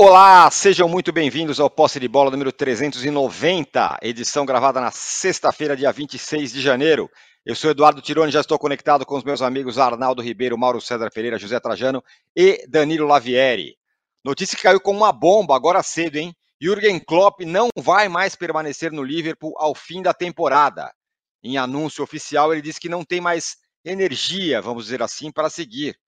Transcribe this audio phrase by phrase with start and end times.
[0.00, 5.90] Olá, sejam muito bem-vindos ao Posse de Bola número 390, edição gravada na sexta-feira, dia
[5.90, 7.10] 26 de janeiro.
[7.44, 11.10] Eu sou Eduardo Tironi, já estou conectado com os meus amigos Arnaldo Ribeiro, Mauro César
[11.10, 12.00] Pereira, José Trajano
[12.36, 13.76] e Danilo Lavieri.
[14.24, 16.32] Notícia que caiu como uma bomba agora cedo, hein?
[16.62, 20.94] Jürgen Klopp não vai mais permanecer no Liverpool ao fim da temporada.
[21.42, 25.98] Em anúncio oficial, ele disse que não tem mais energia, vamos dizer assim, para seguir.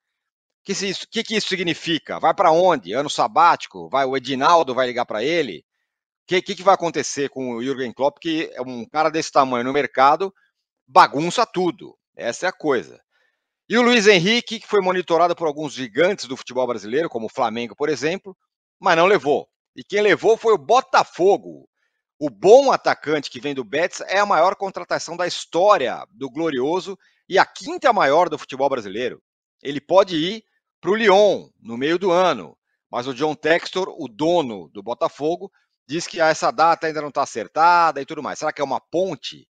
[0.64, 2.18] Que, isso, que, que isso significa?
[2.20, 2.92] Vai para onde?
[2.92, 3.88] Ano sabático?
[3.88, 5.64] Vai o Edinaldo vai ligar para ele?
[6.24, 9.32] O que, que, que, vai acontecer com o Jürgen Klopp, que é um cara desse
[9.32, 10.32] tamanho no mercado,
[10.86, 11.96] bagunça tudo.
[12.14, 13.00] Essa é a coisa.
[13.68, 17.32] E o Luiz Henrique, que foi monitorado por alguns gigantes do futebol brasileiro, como o
[17.32, 18.36] Flamengo, por exemplo,
[18.80, 19.48] mas não levou.
[19.76, 21.68] E quem levou foi o Botafogo.
[22.18, 26.98] O bom atacante que vem do Betis é a maior contratação da história do Glorioso
[27.28, 29.22] e a quinta maior do futebol brasileiro.
[29.62, 30.44] Ele pode ir
[30.80, 32.56] para o Lyon no meio do ano.
[32.90, 35.50] Mas o John Textor, o dono do Botafogo,
[35.86, 38.38] diz que essa data ainda não está acertada e tudo mais.
[38.38, 39.46] Será que é uma ponte?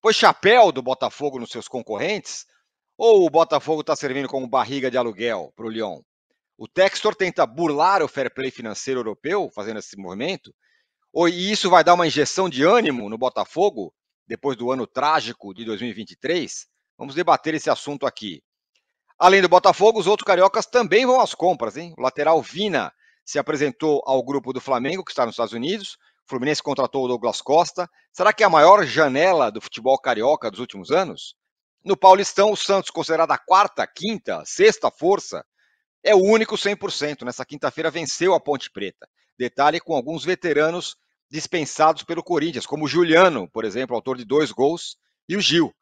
[0.00, 2.46] Foi chapéu do Botafogo nos seus concorrentes?
[2.96, 6.00] Ou o Botafogo está servindo como barriga de aluguel para o Lyon?
[6.56, 10.54] O Textor tenta burlar o fair play financeiro europeu fazendo esse movimento?
[11.12, 13.92] Ou isso vai dar uma injeção de ânimo no Botafogo
[14.26, 16.66] depois do ano trágico de 2023?
[16.96, 18.42] Vamos debater esse assunto aqui.
[19.24, 21.94] Além do Botafogo, os outros cariocas também vão às compras, hein?
[21.96, 22.92] O lateral Vina
[23.24, 25.96] se apresentou ao grupo do Flamengo, que está nos Estados Unidos.
[26.26, 27.88] O Fluminense contratou o Douglas Costa.
[28.12, 31.34] Será que é a maior janela do futebol carioca dos últimos anos?
[31.82, 35.42] No Paulistão, o Santos, considerado a quarta, quinta, sexta força,
[36.02, 37.24] é o único 100%.
[37.24, 39.08] Nessa quinta-feira venceu a Ponte Preta.
[39.38, 40.96] Detalhe com alguns veteranos
[41.30, 45.74] dispensados pelo Corinthians, como o Juliano, por exemplo, autor de dois gols, e o Gil.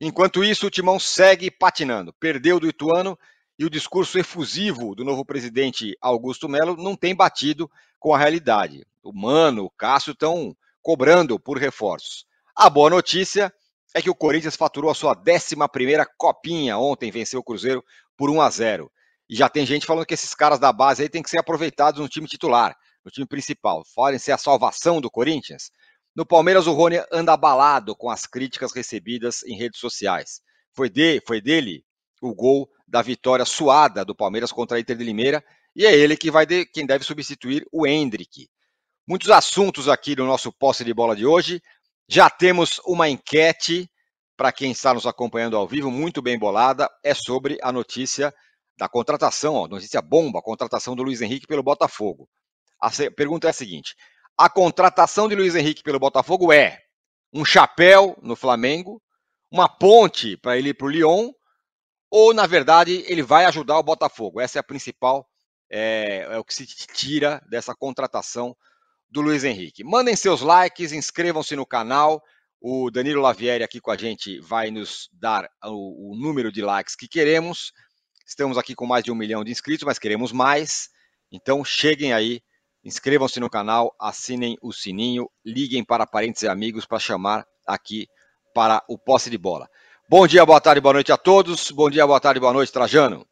[0.00, 2.12] Enquanto isso, o Timão segue patinando.
[2.14, 3.18] Perdeu do Ituano
[3.58, 8.86] e o discurso efusivo do novo presidente Augusto Melo não tem batido com a realidade.
[9.02, 12.24] O Mano, o Cássio estão cobrando por reforços.
[12.56, 13.52] A boa notícia
[13.94, 15.54] é que o Corinthians faturou a sua 11
[16.16, 17.84] copinha ontem, venceu o Cruzeiro
[18.16, 18.92] por 1 a 0.
[19.28, 22.00] E já tem gente falando que esses caras da base aí têm que ser aproveitados
[22.00, 22.74] no time titular,
[23.04, 23.82] no time principal.
[23.94, 25.70] Falem ser a salvação do Corinthians.
[26.14, 30.40] No Palmeiras, o Rony anda abalado com as críticas recebidas em redes sociais.
[30.74, 31.84] Foi, de, foi dele
[32.20, 35.42] o gol da vitória suada do Palmeiras contra a Inter de Limeira
[35.74, 38.48] e é ele que vai de, quem deve substituir o Hendrick.
[39.06, 41.62] Muitos assuntos aqui no nosso posse de bola de hoje.
[42.08, 43.88] Já temos uma enquete
[44.36, 48.34] para quem está nos acompanhando ao vivo, muito bem bolada, é sobre a notícia
[48.76, 52.26] da contratação, ó, notícia bomba, a contratação do Luiz Henrique pelo Botafogo.
[52.80, 53.94] A pergunta é a seguinte:
[54.40, 56.82] a contratação de Luiz Henrique pelo Botafogo é
[57.30, 59.02] um chapéu no Flamengo,
[59.52, 61.30] uma ponte para ele ir para o Lyon,
[62.10, 64.40] ou, na verdade, ele vai ajudar o Botafogo?
[64.40, 65.28] Essa é a principal,
[65.68, 68.56] é, é o que se tira dessa contratação
[69.10, 69.84] do Luiz Henrique.
[69.84, 72.22] Mandem seus likes, inscrevam-se no canal.
[72.62, 76.96] O Danilo Lavieri aqui com a gente vai nos dar o, o, número de likes
[76.96, 77.74] que queremos.
[78.26, 80.88] Estamos aqui com mais de um milhão de inscritos, mas queremos mais.
[81.30, 82.40] Então cheguem aí
[82.82, 88.06] Inscrevam-se no canal, assinem o sininho, liguem para parentes e amigos para chamar aqui
[88.54, 89.68] para o posse de bola.
[90.08, 91.70] Bom dia, boa tarde, boa noite a todos.
[91.70, 93.26] Bom dia, boa tarde, boa noite, Trajano.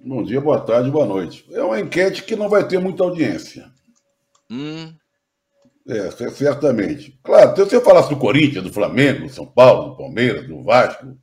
[0.00, 1.46] Bom dia, boa tarde, boa noite.
[1.52, 3.72] É uma enquete que não vai ter muita audiência.
[4.50, 4.92] Hum.
[5.86, 7.18] É, certamente.
[7.22, 11.16] Claro, se você falasse do Corinthians, do Flamengo, do São Paulo, do Palmeiras, do Vasco,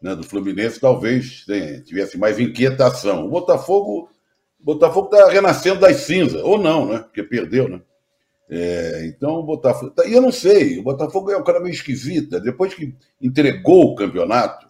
[0.00, 1.44] né, do Fluminense, talvez
[1.84, 3.26] tivesse mais inquietação.
[3.26, 4.08] O Botafogo
[4.64, 6.98] Botafogo está renascendo das cinzas, ou não, né?
[7.00, 7.82] Porque perdeu, né?
[8.48, 9.90] É, então o Botafogo.
[9.90, 12.40] Tá, e eu não sei, o Botafogo é um cara meio esquisita.
[12.40, 14.68] Depois que entregou o campeonato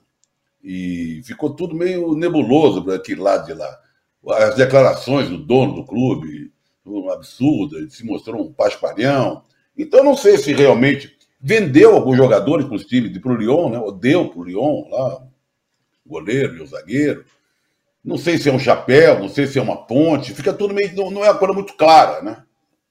[0.62, 3.78] e ficou tudo meio nebuloso para lado de lá.
[4.30, 6.50] As declarações do dono do clube,
[7.12, 9.44] absurdas, se mostrou um paspalhão.
[9.76, 13.70] Então eu não sei se realmente vendeu alguns jogadores para os times para o Lyon,
[13.70, 13.78] né?
[13.78, 15.22] Ou deu para o Lyon lá,
[16.04, 17.24] o goleiro e o zagueiro.
[18.04, 20.94] Não sei se é um chapéu, não sei se é uma ponte, fica tudo meio.
[20.94, 22.44] Não, não é uma coisa muito clara, né?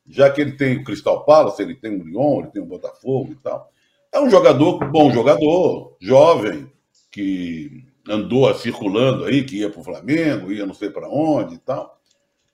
[0.07, 3.31] Já que ele tem o Cristal Palace, ele tem o Lyon, ele tem o Botafogo
[3.31, 3.69] e tal.
[4.11, 6.71] É um jogador, bom jogador, jovem,
[7.11, 11.59] que andou circulando aí, que ia para o Flamengo, ia não sei para onde e
[11.59, 11.99] tal,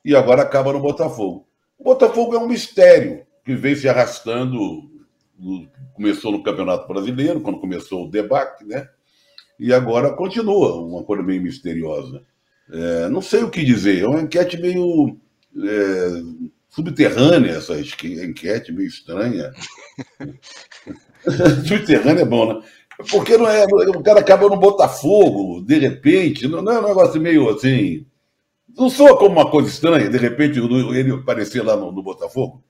[0.03, 1.47] e agora acaba no Botafogo.
[1.77, 4.89] O Botafogo é um mistério que vem se arrastando,
[5.93, 8.87] começou no Campeonato Brasileiro, quando começou o debate, né?
[9.59, 12.23] E agora continua, uma coisa meio misteriosa.
[12.71, 15.17] É, não sei o que dizer, é uma enquete meio
[15.57, 16.21] é,
[16.69, 19.51] subterrânea, essa enquete meio estranha.
[21.67, 22.61] subterrânea é bom, né?
[23.09, 27.19] Porque não é, o cara acaba no Botafogo, de repente, não, não é um negócio
[27.19, 28.05] meio assim.
[28.77, 32.63] Não soa como uma coisa estranha, de repente, ele aparecer lá no, no Botafogo?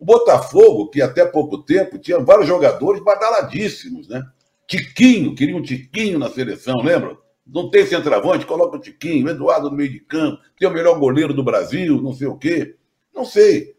[0.00, 4.22] O Botafogo, que até pouco tempo tinha vários jogadores badaladíssimos, né?
[4.66, 7.16] Tiquinho, queria um Tiquinho na seleção, lembra?
[7.48, 11.32] Não tem centroavante, coloca o Tiquinho, Eduardo no meio de campo, tem o melhor goleiro
[11.32, 12.76] do Brasil, não sei o quê.
[13.14, 13.74] Não sei.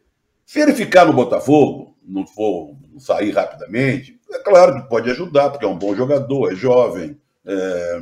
[0.46, 5.66] Se ele ficar no Botafogo, não for sair rapidamente, é claro que pode ajudar, porque
[5.66, 8.00] é um bom jogador, é jovem, é,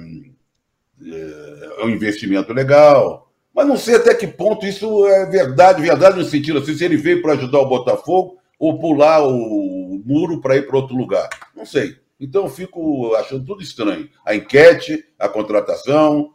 [1.06, 3.30] é, é um investimento legal.
[3.54, 6.96] Mas não sei até que ponto isso é verdade, verdade no sentido assim, se ele
[6.96, 11.30] veio para ajudar o Botafogo ou pular o muro para ir para outro lugar.
[11.56, 11.98] Não sei.
[12.20, 14.10] Então eu fico achando tudo estranho.
[14.26, 16.34] A enquete, a contratação,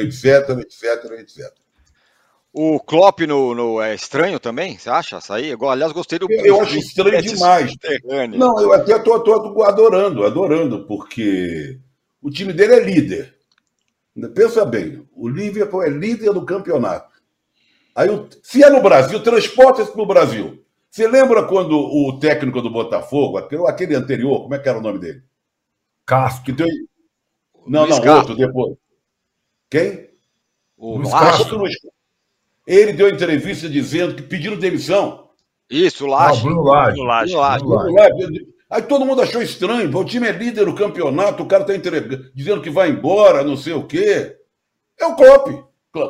[0.00, 1.52] etc, etc, etc.
[2.58, 5.20] O Klopp no, no, é estranho também, você acha?
[5.20, 5.54] Sair?
[5.60, 6.26] Aliás, gostei do.
[6.30, 7.70] Eu acho estranho demais.
[8.30, 11.78] Não, eu até estou adorando, adorando, porque
[12.22, 13.36] o time dele é líder.
[14.34, 17.14] Pensa bem, o Liverpool é líder do campeonato.
[17.94, 18.08] Aí,
[18.42, 20.64] se é no Brasil, transporta isso para o Brasil.
[20.90, 24.98] Você lembra quando o técnico do Botafogo, aquele anterior, como é que era o nome
[24.98, 25.22] dele?
[26.06, 26.44] Castro.
[26.44, 26.66] Que deu...
[27.66, 28.32] Não, Luiz não, Castro.
[28.32, 28.76] outro depois.
[29.68, 30.08] Quem?
[30.76, 31.62] O Luiz Castro.
[32.66, 35.30] Ele deu entrevista dizendo que pediram demissão.
[35.68, 36.42] Isso, Laje.
[36.42, 36.96] Bruno Laje.
[36.96, 37.64] Bruno Laje.
[37.64, 38.46] Bruno Laje.
[38.68, 39.96] Aí todo mundo achou estranho.
[39.96, 43.56] O time é líder do campeonato, o cara está entregando, dizendo que vai embora, não
[43.56, 44.36] sei o quê.
[44.98, 45.48] É o Klopp.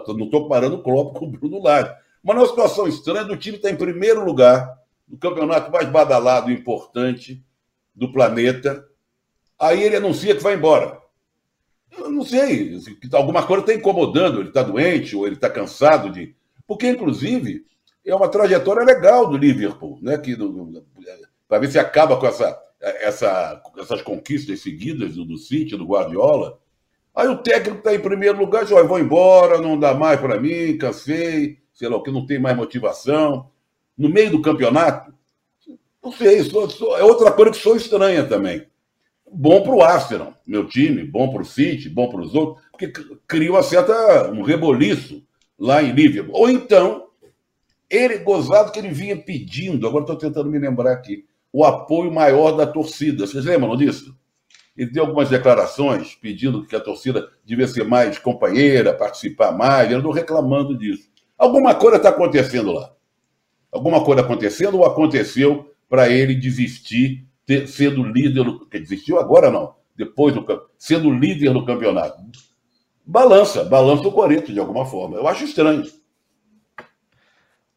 [0.08, 1.94] Não estou parando o Klopp com o Bruno Laje.
[2.26, 4.76] Mas uma situação estranha do time estar tá em primeiro lugar
[5.08, 7.40] no campeonato mais badalado e importante
[7.94, 8.84] do planeta.
[9.56, 11.00] Aí ele anuncia que vai embora.
[11.96, 12.76] Eu não sei,
[13.12, 16.34] alguma coisa está incomodando, ele está doente ou ele está cansado de.
[16.67, 17.64] Porque, inclusive,
[18.05, 20.19] é uma trajetória legal do Liverpool, né?
[20.19, 20.37] Que,
[21.46, 26.58] para ver se acaba com essa, essa, essas conquistas seguidas do, do City, do Guardiola.
[27.14, 30.76] Aí o técnico está em primeiro lugar, diz: vou embora, não dá mais para mim,
[30.76, 33.50] cansei sei lá o que, não tem mais motivação.
[33.96, 35.14] No meio do campeonato,
[36.02, 38.67] não sei, sou, sou, é outra coisa que sou estranha também.
[39.31, 42.88] Bom para o Arsenal, meu time, bom para o City, bom para os outros, porque
[43.26, 45.23] cria uma certa, um reboliço
[45.58, 46.34] lá em Liverpool.
[46.34, 47.08] Ou então,
[47.90, 52.52] ele, gozado que ele vinha pedindo, agora estou tentando me lembrar aqui, o apoio maior
[52.52, 53.26] da torcida.
[53.26, 54.17] Vocês lembram disso?
[54.76, 59.96] Ele deu algumas declarações pedindo que a torcida devia ser mais companheira, participar mais, ele
[59.96, 61.16] andou reclamando disso.
[61.38, 62.93] Alguma coisa está acontecendo lá.
[63.71, 68.44] Alguma coisa acontecendo ou aconteceu para ele desistir, ter, sendo líder.
[68.44, 70.44] Do, que desistiu agora não, depois do
[70.79, 72.23] sendo líder do campeonato.
[73.05, 75.17] Balança, balança o Corinthians de alguma forma.
[75.17, 75.85] Eu acho estranho.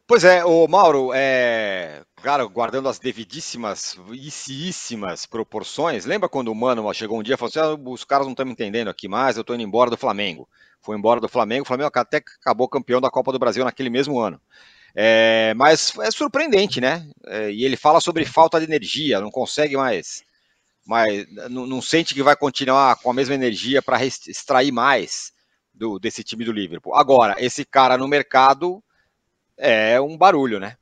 [0.06, 6.92] Pois é, o Mauro, é, cara, guardando as devidíssimas, icíssimas proporções, lembra quando o Mano
[6.92, 9.36] chegou um dia e falou assim: ah, os caras não estão me entendendo aqui mais,
[9.36, 10.48] eu estou indo embora do Flamengo
[10.82, 11.62] foi embora do Flamengo.
[11.62, 14.40] O Flamengo até acabou campeão da Copa do Brasil naquele mesmo ano.
[14.94, 17.08] É, mas é surpreendente, né?
[17.26, 20.24] É, e ele fala sobre falta de energia, não consegue mais,
[20.84, 25.32] mais não, não sente que vai continuar com a mesma energia para extrair mais
[25.72, 26.94] do, desse time do Liverpool.
[26.94, 28.82] Agora, esse cara no mercado
[29.56, 30.76] é um barulho, né?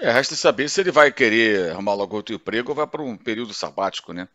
[0.00, 3.16] É, resta saber se ele vai querer arrumar logo outro emprego ou vai para um
[3.16, 4.28] período sabático, né?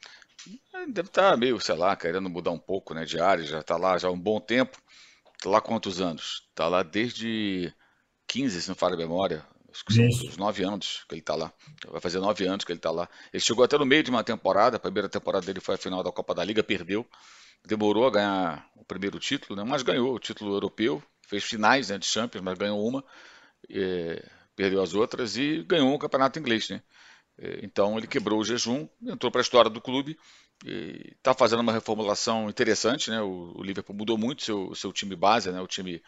[0.87, 3.77] Deve estar tá meio, sei lá, querendo mudar um pouco né, de área, já está
[3.77, 4.77] lá já há um bom tempo.
[5.37, 6.43] Está lá quantos anos?
[6.49, 7.73] Está lá desde
[8.27, 9.45] 15, se não falha a memória.
[9.71, 11.53] Acho que são uns 9 anos que ele está lá.
[11.87, 13.07] Vai fazer 9 anos que ele está lá.
[13.31, 16.03] Ele chegou até no meio de uma temporada, a primeira temporada dele foi a final
[16.03, 17.07] da Copa da Liga, perdeu.
[17.65, 19.63] Demorou a ganhar o primeiro título, né?
[19.69, 21.01] mas ganhou o título europeu.
[21.27, 23.03] Fez finais né, de Champions, mas ganhou uma.
[23.69, 24.21] E,
[24.55, 26.67] perdeu as outras e ganhou o campeonato inglês.
[26.69, 26.81] Né?
[27.63, 30.17] Então ele quebrou o jejum, entrou para a história do clube
[30.65, 33.21] está fazendo uma reformulação interessante, né?
[33.21, 35.61] O, o, Liverpool mudou muito seu, seu time base, né?
[35.61, 36.01] O time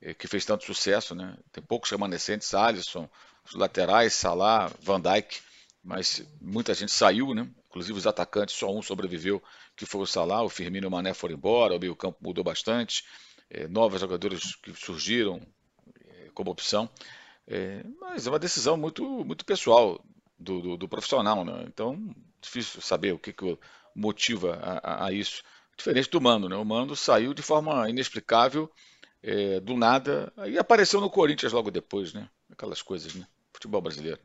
[0.00, 1.36] eh, que fez tanto sucesso, né?
[1.52, 3.08] Tem poucos remanescentes, Alisson,
[3.44, 5.40] os laterais, Salah, Van Dijk,
[5.84, 7.48] mas muita gente saiu, né?
[7.68, 9.42] Inclusive os atacantes, só um sobreviveu,
[9.76, 13.04] que foi o Salah, o Firmino e o Mané foram embora, o meio-campo mudou bastante,
[13.50, 15.40] eh, novos jogadores que surgiram
[16.06, 16.88] eh, como opção,
[17.98, 20.04] mas é uma decisão muito, muito pessoal
[20.38, 21.64] do, do, do profissional, né?
[21.66, 23.58] Então, difícil saber o que, que
[23.94, 25.42] motiva a, a, isso.
[25.76, 26.56] Diferente do Mano, né?
[26.56, 28.70] O Mano saiu de forma inexplicável,
[29.22, 32.28] é, do nada, e apareceu no Corinthians logo depois, né?
[32.50, 33.26] Aquelas coisas, né?
[33.52, 34.20] Futebol brasileiro.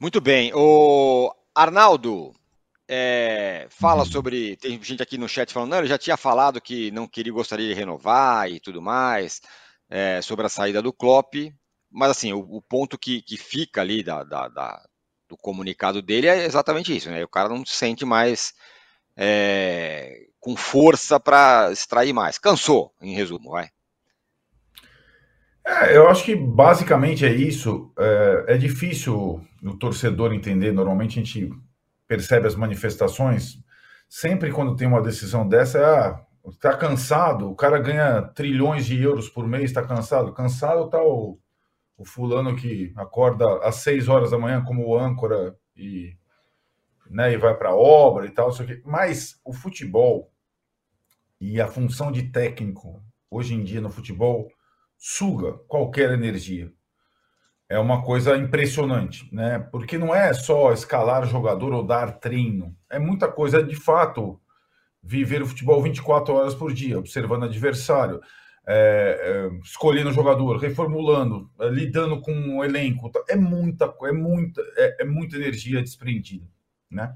[0.00, 0.52] Muito bem.
[0.54, 2.34] O Arnaldo
[2.88, 4.56] é, fala sobre.
[4.56, 7.68] Tem gente aqui no chat falando, não, ele já tinha falado que não queria, gostaria
[7.68, 9.40] de renovar e tudo mais,
[9.88, 11.34] é, sobre a saída do Klopp.
[11.92, 14.82] Mas assim, o, o ponto que, que fica ali da, da, da,
[15.28, 17.22] do comunicado dele é exatamente isso, né?
[17.24, 18.54] O cara não se sente mais
[19.16, 22.38] é, com força para extrair mais.
[22.38, 23.68] Cansou, em resumo, vai.
[25.64, 27.92] É, eu acho que basicamente é isso.
[27.98, 30.72] É, é difícil o torcedor entender.
[30.72, 31.50] Normalmente a gente
[32.08, 33.58] percebe as manifestações.
[34.08, 36.20] Sempre quando tem uma decisão dessa, é, ah,
[36.60, 40.34] tá cansado, o cara ganha trilhões de euros por mês, está cansado.
[40.34, 41.38] Cansado tá o,
[42.02, 46.16] o fulano que acorda às seis horas da manhã como âncora e,
[47.08, 48.82] né, e vai para obra e tal, isso aqui.
[48.84, 50.32] Mas o futebol
[51.40, 54.50] e a função de técnico hoje em dia no futebol
[54.98, 56.72] suga qualquer energia.
[57.68, 59.60] É uma coisa impressionante, né?
[59.70, 62.76] Porque não é só escalar jogador ou dar treino.
[62.90, 64.40] É muita coisa, de fato,
[65.00, 68.20] viver o futebol 24 horas por dia, observando adversário,
[68.66, 73.10] é, é, escolhendo jogador, reformulando, é, lidando com o elenco.
[73.28, 76.46] É muita, é muita, é, é muita energia desprendida,
[76.90, 77.14] né?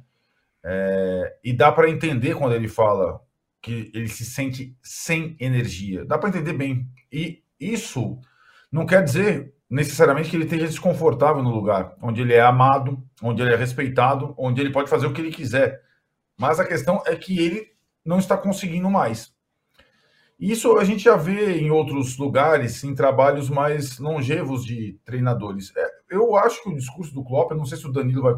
[0.64, 3.20] É, e dá para entender quando ele fala
[3.62, 6.04] que ele se sente sem energia.
[6.04, 6.88] Dá para entender bem.
[7.12, 8.18] E isso
[8.70, 13.42] não quer dizer necessariamente que ele esteja desconfortável no lugar onde ele é amado, onde
[13.42, 15.80] ele é respeitado, onde ele pode fazer o que ele quiser.
[16.38, 17.72] Mas a questão é que ele
[18.04, 19.35] não está conseguindo mais.
[20.38, 25.72] Isso a gente já vê em outros lugares, em trabalhos mais longevos de treinadores.
[25.74, 28.34] É, eu acho que o discurso do Klopp, eu não sei se o Danilo vai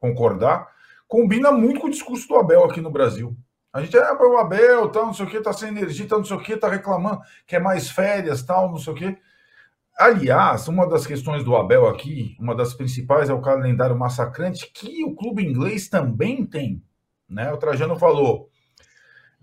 [0.00, 0.68] concordar,
[1.06, 3.36] combina muito com o discurso do Abel aqui no Brasil.
[3.72, 6.24] A gente, é o Abel, tal, não sei o que, tá sem energia, tal, não
[6.24, 9.18] sei o que, tá reclamando, quer mais férias, tal, não sei o que.
[9.98, 15.04] Aliás, uma das questões do Abel aqui, uma das principais é o calendário massacrante, que
[15.04, 16.82] o clube inglês também tem.
[17.28, 17.52] Né?
[17.52, 18.48] O Trajano falou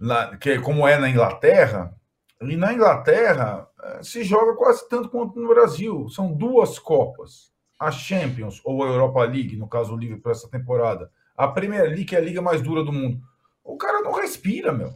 [0.04, 1.96] na, que como é na Inglaterra,
[2.42, 6.10] e na Inglaterra eh, se joga quase tanto quanto no Brasil.
[6.10, 7.54] São duas Copas.
[7.80, 11.10] A Champions ou a Europa League, no caso o Liverpool essa temporada.
[11.38, 13.22] A Premier League, que é a liga mais dura do mundo.
[13.64, 14.94] O cara não respira, meu.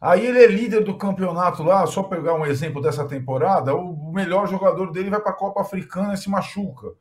[0.00, 4.46] Aí ele é líder do campeonato lá, só pegar um exemplo dessa temporada, o melhor
[4.46, 6.92] jogador dele vai para a Copa Africana e se machuca.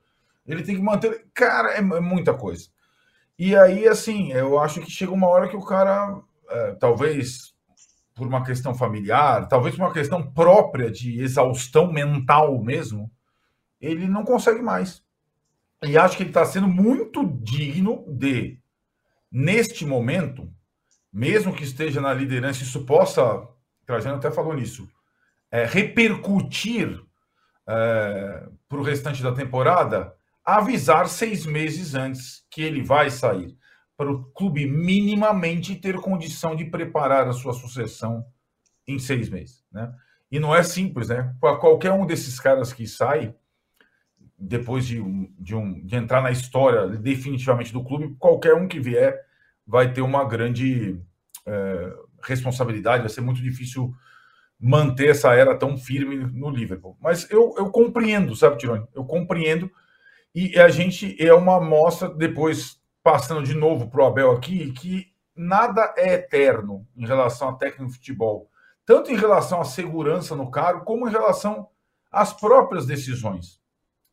[0.48, 1.26] Ele tem que manter.
[1.34, 2.70] Cara, é, é, muita coisa.
[3.38, 6.20] E aí, assim, eu acho que chega uma hora que o cara,
[6.80, 7.54] talvez
[8.16, 13.12] por uma questão familiar, talvez por uma questão própria de exaustão mental mesmo,
[13.80, 15.04] ele não consegue mais.
[15.84, 18.60] E acho que ele está sendo muito digno de,
[19.32, 20.51] neste momento,
[21.13, 23.48] mesmo que esteja na liderança, isso possa,
[23.86, 24.89] Trajano até falou nisso,
[25.51, 27.00] é, repercutir
[27.68, 30.13] é, para o restante da temporada,
[30.44, 33.56] avisar seis meses antes que ele vai sair,
[33.98, 38.24] para o clube minimamente ter condição de preparar a sua sucessão
[38.88, 39.66] em seis meses.
[39.72, 39.92] Né?
[40.32, 41.36] E não é simples, né?
[41.42, 43.34] Para qualquer um desses caras que sai,
[44.38, 45.01] depois de,
[45.39, 49.20] de, um, de entrar na história definitivamente do clube, qualquer um que vier
[49.66, 51.01] vai ter uma grande
[51.46, 53.92] é, responsabilidade, vai ser muito difícil
[54.60, 56.98] manter essa era tão firme no Liverpool.
[57.01, 58.86] Mas eu, eu compreendo, sabe, Tironi?
[58.94, 59.72] Eu compreendo.
[60.36, 65.14] E a gente é uma amostra, depois passando de novo para o Abel aqui, que
[65.34, 68.52] nada é eterno em relação à técnica de futebol,
[68.86, 71.70] tanto em relação à segurança no cargo, como em relação
[72.12, 73.62] às próprias decisões.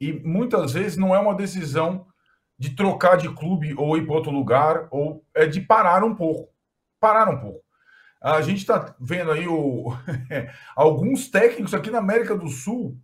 [0.00, 2.06] E muitas vezes não é uma decisão
[2.56, 6.52] de trocar de clube ou ir para outro lugar, ou é de parar um pouco.
[7.00, 7.64] Parar um pouco.
[8.22, 9.88] A gente está vendo aí o,
[10.76, 12.96] alguns técnicos aqui na América do Sul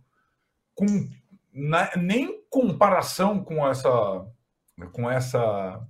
[0.73, 1.09] com
[1.53, 4.25] na, nem comparação com essa
[4.91, 5.81] com essa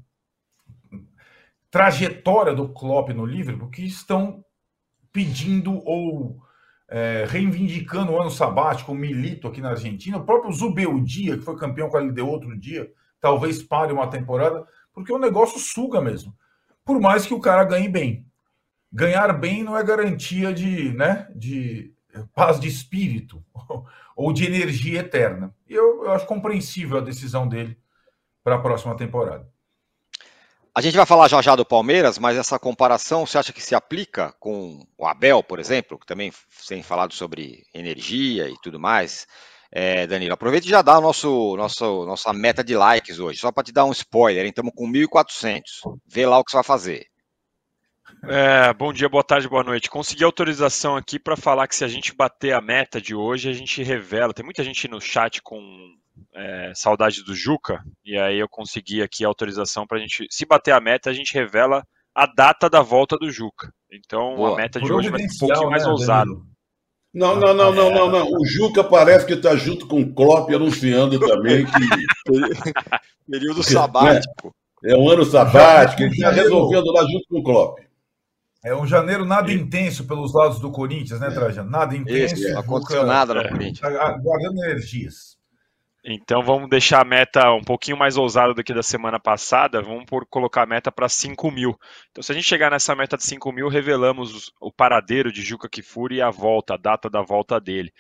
[1.70, 4.44] trajetória do Klopp no Liverpool que estão
[5.12, 6.42] pedindo ou
[6.90, 11.58] é, reivindicando o ano sabático, o Milito aqui na Argentina, o próprio Zubeldia, que foi
[11.58, 16.36] campeão com a LD outro dia, talvez pare uma temporada, porque o negócio suga mesmo.
[16.84, 18.26] Por mais que o cara ganhe bem.
[18.92, 21.94] Ganhar bem não é garantia de, né, de
[22.36, 23.42] paz de espírito
[24.16, 25.56] ou de energia eterna.
[25.70, 27.78] E eu, eu acho compreensível a decisão dele
[28.44, 29.48] para a próxima temporada.
[30.74, 33.76] A gente vai falar já já do Palmeiras, mas essa comparação você acha que se
[33.76, 36.32] aplica com o Abel, por exemplo, que também
[36.66, 39.28] tem falado sobre energia e tudo mais?
[39.70, 43.52] É, Danilo, aproveita e já dá o nosso, nosso, nossa meta de likes hoje, só
[43.52, 45.62] para te dar um spoiler, estamos com 1.400.
[46.08, 47.06] Vê lá o que você vai fazer.
[48.24, 49.90] É, bom dia, boa tarde, boa noite.
[49.90, 53.54] Consegui autorização aqui para falar que se a gente bater a meta de hoje, a
[53.54, 54.34] gente revela.
[54.34, 55.60] Tem muita gente no chat com
[56.34, 60.28] é, saudade do Juca, e aí eu consegui aqui a autorização para a gente.
[60.30, 61.84] Se bater a meta, a gente revela
[62.16, 63.74] a data da volta do Juca.
[63.92, 64.54] Então Boa.
[64.54, 66.46] a meta de hoje vai ser um pouquinho mais né, ousado.
[67.14, 68.28] Não, não, não, não, não, não.
[68.28, 71.72] O Juca parece que está junto com o Klopp anunciando também que.
[73.30, 74.54] Período sabático.
[74.84, 77.80] É, é um ano sabático, ele está resolvendo lá junto com o Klopp.
[78.64, 81.70] É um janeiro nada intenso pelos lados do Corinthians, né, Trajano?
[81.70, 82.36] Nada intenso.
[82.36, 83.80] Isso, não aconteceu nada no Corinthians.
[83.80, 85.36] Tá guardando energias.
[86.04, 89.82] Então vamos deixar a meta um pouquinho mais ousada do que da semana passada.
[89.82, 91.80] Vamos por, colocar a meta para 5 mil.
[92.10, 95.70] Então, se a gente chegar nessa meta de 5 mil, revelamos o paradeiro de Juca
[95.70, 97.94] Kifuri e a volta, a data da volta dele.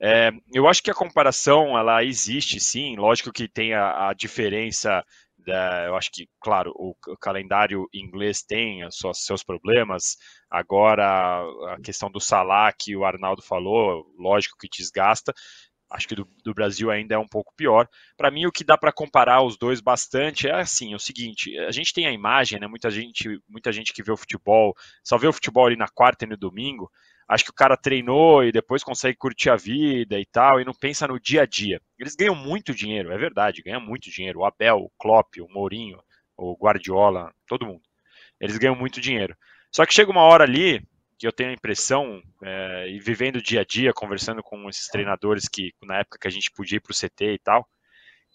[0.00, 2.96] É, eu acho que a comparação ela existe, sim.
[2.96, 5.04] Lógico que tem a, a diferença.
[5.36, 8.80] Da, eu acho que, claro, o, calendário inglês tem
[9.12, 10.16] seus problemas.
[10.48, 11.42] Agora,
[11.74, 15.34] a questão do Salah, que o Arnaldo falou, lógico que desgasta
[15.90, 17.88] acho que do, do, Brasil ainda é um pouco pior.
[18.16, 21.58] Para mim, o que dá para comparar os dois bastante é assim: é o seguinte,
[21.58, 22.66] a gente tem a imagem, né?
[22.66, 26.24] Muita gente, muita gente que vê o futebol, só vê o futebol ali na quarta
[26.24, 26.90] e no domingo.
[27.28, 30.74] Acho que o cara treinou e depois consegue curtir a vida e tal, e não
[30.74, 31.80] pensa no dia a dia.
[31.98, 34.40] Eles ganham muito dinheiro, é verdade, ganham muito dinheiro.
[34.40, 36.00] O Abel, o Klopp, o Mourinho,
[36.36, 37.82] o Guardiola, todo mundo.
[38.40, 39.36] Eles ganham muito dinheiro.
[39.70, 40.82] Só que chega uma hora ali
[41.20, 45.46] que eu tenho a impressão, é, e vivendo dia a dia, conversando com esses treinadores
[45.46, 47.68] que na época que a gente podia ir para o CT e tal,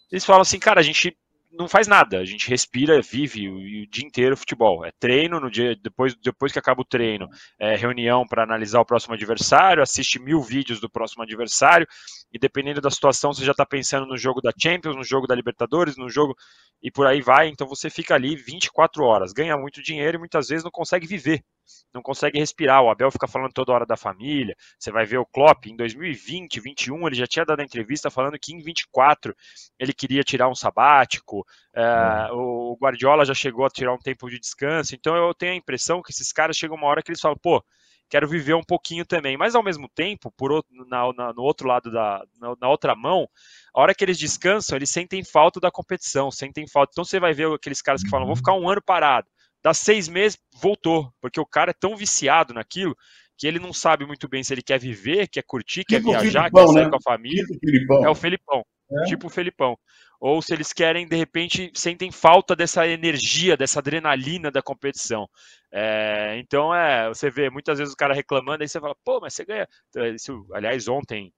[0.08, 1.18] eles falam assim, cara, a gente
[1.50, 4.84] não faz nada, a gente respira, vive o, o dia inteiro futebol.
[4.84, 7.28] É treino no dia, depois, depois que acaba o treino,
[7.58, 11.88] é reunião para analisar o próximo adversário, assiste mil vídeos do próximo adversário,
[12.32, 15.34] e dependendo da situação, você já está pensando no jogo da Champions, no jogo da
[15.34, 16.36] Libertadores, no jogo
[16.80, 17.48] e por aí vai.
[17.48, 21.42] Então você fica ali 24 horas, ganha muito dinheiro e muitas vezes não consegue viver,
[21.92, 22.82] não consegue respirar.
[22.82, 24.56] O Abel fica falando toda hora da família.
[24.78, 28.38] Você vai ver o Klopp em 2020, 21, ele já tinha dado a entrevista falando
[28.38, 29.34] que em 24
[29.78, 31.44] ele queria tirar um sabático.
[31.74, 32.72] É, uhum.
[32.72, 34.94] o Guardiola já chegou a tirar um tempo de descanso.
[34.94, 37.64] Então eu tenho a impressão que esses caras chegam uma hora que eles falam, pô
[38.08, 39.36] quero viver um pouquinho também.
[39.36, 42.94] Mas ao mesmo tempo, por outro, na, na, no outro lado da na, na, outra
[42.94, 43.28] mão,
[43.74, 46.92] a hora que eles descansam, eles sentem falta da competição, sentem falta.
[46.92, 49.28] Então você vai ver aqueles caras que falam, vou ficar um ano parado.
[49.66, 52.96] Dá seis meses, voltou, porque o cara é tão viciado naquilo
[53.36, 56.44] que ele não sabe muito bem se ele quer viver, quer curtir, tipo quer viajar,
[56.44, 56.90] Filipão, quer sair né?
[56.90, 57.44] com a família.
[57.44, 58.62] Tipo é o Felipão.
[58.88, 59.04] É?
[59.06, 59.76] Tipo o Felipão
[60.20, 65.28] ou se eles querem, de repente, sentem falta dessa energia, dessa adrenalina da competição.
[65.72, 69.34] É, então, é, você vê muitas vezes o cara reclamando, aí você fala, pô, mas
[69.34, 69.66] você ganha.
[70.14, 71.32] Isso, aliás, ontem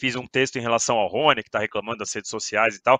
[0.00, 2.98] fiz um texto em relação ao Rony, que está reclamando das redes sociais e tal.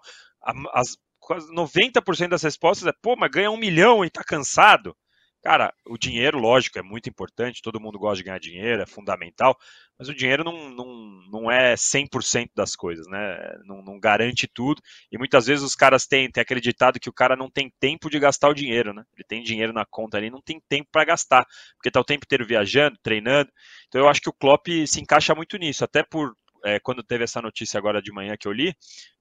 [0.73, 0.97] As,
[1.29, 4.97] 90% das respostas é, pô, mas ganha um milhão e está cansado.
[5.43, 9.57] Cara, o dinheiro, lógico, é muito importante, todo mundo gosta de ganhar dinheiro, é fundamental,
[9.99, 10.87] mas o dinheiro não, não,
[11.33, 13.59] não é 100% das coisas, né?
[13.65, 14.81] Não, não, garante tudo,
[15.11, 18.21] e muitas vezes os caras têm, têm acreditado que o cara não tem tempo de
[18.21, 19.03] gastar o dinheiro, né?
[19.17, 22.25] Ele tem dinheiro na conta ali, não tem tempo para gastar, porque tá o tempo
[22.25, 23.51] inteiro viajando, treinando.
[23.89, 27.25] Então eu acho que o Klopp se encaixa muito nisso, até por é, quando teve
[27.25, 28.75] essa notícia agora de manhã que eu li,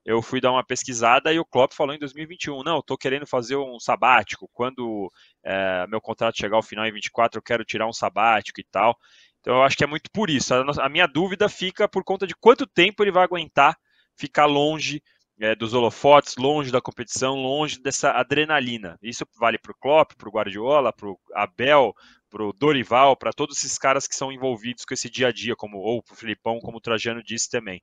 [0.04, 3.56] eu fui dar uma pesquisada e o Klopp falou em 2021, não, estou querendo fazer
[3.56, 5.10] um sabático, quando
[5.44, 8.96] é, meu contrato chegar ao final em 24, eu quero tirar um sabático e tal.
[9.40, 10.54] Então eu acho que é muito por isso.
[10.54, 13.76] A, a minha dúvida fica por conta de quanto tempo ele vai aguentar
[14.16, 15.02] ficar longe
[15.40, 18.96] é, dos holofotes, longe da competição, longe dessa adrenalina.
[19.02, 21.92] Isso vale para o Klopp, para o Guardiola, para o Abel,
[22.32, 25.54] para o Dorival, para todos esses caras que são envolvidos com esse dia a dia,
[25.54, 27.82] como ou para o Filipão, como o Trajano disse também.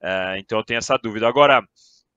[0.00, 1.26] É, então eu tenho essa dúvida.
[1.26, 1.60] Agora,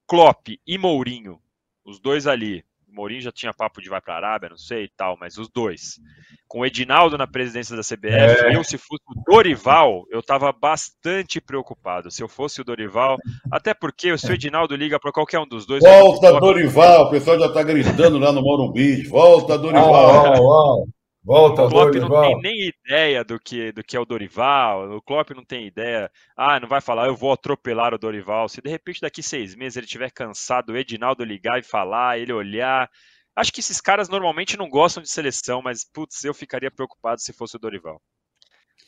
[0.07, 1.41] Klopp e Mourinho,
[1.83, 4.83] os dois ali, o Mourinho já tinha papo de vai para a Arábia, não sei
[4.83, 5.99] e tal, mas os dois.
[6.47, 8.55] Com o Edinaldo na presidência da CBF, é.
[8.55, 12.11] eu, se fosse o Dorival, eu estava bastante preocupado.
[12.11, 13.17] Se eu fosse o Dorival,
[13.51, 15.83] até porque se o Edinaldo liga para qualquer um dos dois.
[15.83, 17.07] Volta, Dorival!
[17.07, 19.07] O pessoal já está gritando lá no Morumbi.
[19.07, 20.35] Volta, Dorival!
[20.37, 21.02] Oh, oh, oh.
[21.23, 22.09] Volta, o Klopp Dorival.
[22.09, 24.97] não tem nem ideia do que, do que é o Dorival.
[24.97, 26.11] O Klopp não tem ideia.
[26.35, 28.49] Ah, não vai falar, eu vou atropelar o Dorival.
[28.49, 32.33] Se de repente daqui seis meses ele estiver cansado, o Edinaldo ligar e falar, ele
[32.33, 32.89] olhar.
[33.35, 37.31] Acho que esses caras normalmente não gostam de seleção, mas putz, eu ficaria preocupado se
[37.31, 38.01] fosse o Dorival.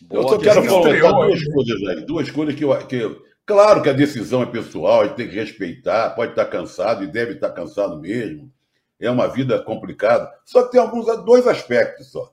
[0.02, 2.06] Boa, eu só quero colocar duas coisas aí.
[2.06, 5.36] Duas coisas que eu, que Claro que a decisão é pessoal, a gente tem que
[5.36, 8.52] respeitar, pode estar cansado e deve estar cansado mesmo
[8.99, 10.31] é uma vida complicada.
[10.45, 12.31] Só que tem alguns dois aspectos só.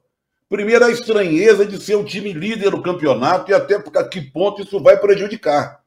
[0.48, 4.62] Primeiro, a estranheza de ser o time líder do campeonato e até a que ponto
[4.62, 5.82] isso vai prejudicar.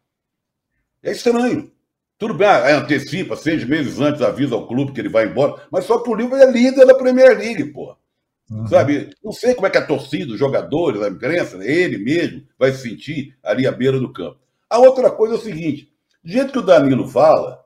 [1.04, 1.72] É estranho.
[2.18, 6.00] Tudo bem, antecipa, seis meses antes avisa ao clube que ele vai embora, mas só
[6.00, 7.96] que o Liverpool é líder da Premier League, pô.
[8.50, 8.68] Uhum.
[8.68, 9.10] Sabe?
[9.24, 12.90] Não sei como é que a torcida, os jogadores, a imprensa, ele mesmo vai se
[12.90, 14.40] sentir ali à beira do campo.
[14.70, 15.92] A outra coisa é o seguinte:
[16.24, 17.65] do jeito que o Danilo fala,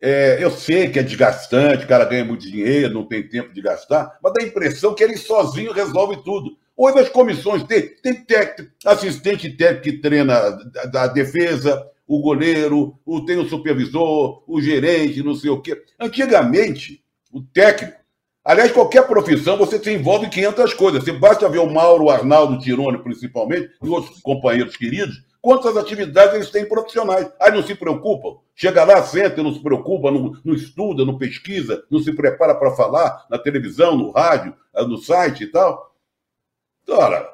[0.00, 3.60] é, eu sei que é desgastante, o cara ganha muito dinheiro, não tem tempo de
[3.60, 6.56] gastar, mas dá a impressão que ele sozinho resolve tudo.
[6.76, 10.50] Hoje as comissões tem, tem técnico, assistente técnico que treina
[10.92, 15.82] da, defesa, o goleiro, o, tem o supervisor, o gerente, não sei o quê.
[15.98, 17.98] Antigamente, o técnico,
[18.44, 21.04] Aliás, qualquer profissão você se envolve em 500 coisas.
[21.04, 26.34] Você basta ver o Mauro, o Arnaldo, Tirone, principalmente, e outros companheiros queridos, quantas atividades
[26.34, 27.32] eles têm profissionais.
[27.40, 28.38] Aí não se preocupam.
[28.54, 32.76] Chega lá, senta, não se preocupa, não, não estuda, não pesquisa, não se prepara para
[32.76, 35.94] falar na televisão, no rádio, no site e tal.
[36.86, 37.26] Ora,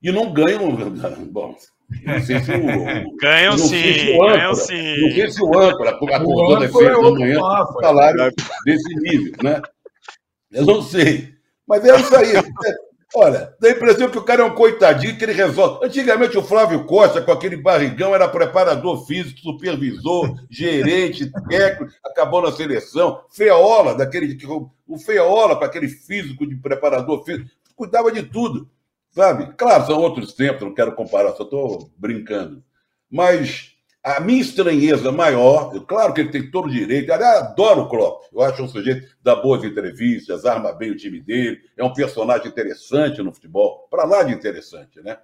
[0.00, 0.76] e não ganham.
[1.26, 1.56] Bom,
[2.04, 3.16] não sei se o.
[3.18, 5.00] Ganham sim, se ganham sim.
[5.00, 7.40] Não sei se o âncora acordou às seis da manhã
[7.80, 8.32] salário
[8.64, 9.60] desse nível, né?
[10.52, 11.34] Eu não sei.
[11.66, 12.32] Mas é isso aí.
[13.14, 15.86] Olha, dá a impressão que o cara é um coitadinho que ele resolve.
[15.86, 22.52] Antigamente o Flávio Costa, com aquele barrigão, era preparador físico, supervisor, gerente, técnico, acabou na
[22.52, 23.22] seleção.
[23.30, 24.36] Feola, daquele.
[24.86, 28.68] O Feola, com aquele físico de preparador físico, cuidava de tudo.
[29.10, 29.54] Sabe?
[29.56, 32.62] Claro, são outros tempos, não quero comparar, só estou brincando.
[33.10, 33.75] Mas
[34.06, 38.26] a minha estranheza maior, claro que ele tem todo o direito, eu adoro o Klopp,
[38.32, 42.46] eu acho um sujeito dá boas entrevistas, arma bem o time dele, é um personagem
[42.46, 45.18] interessante no futebol, para lá de interessante, né?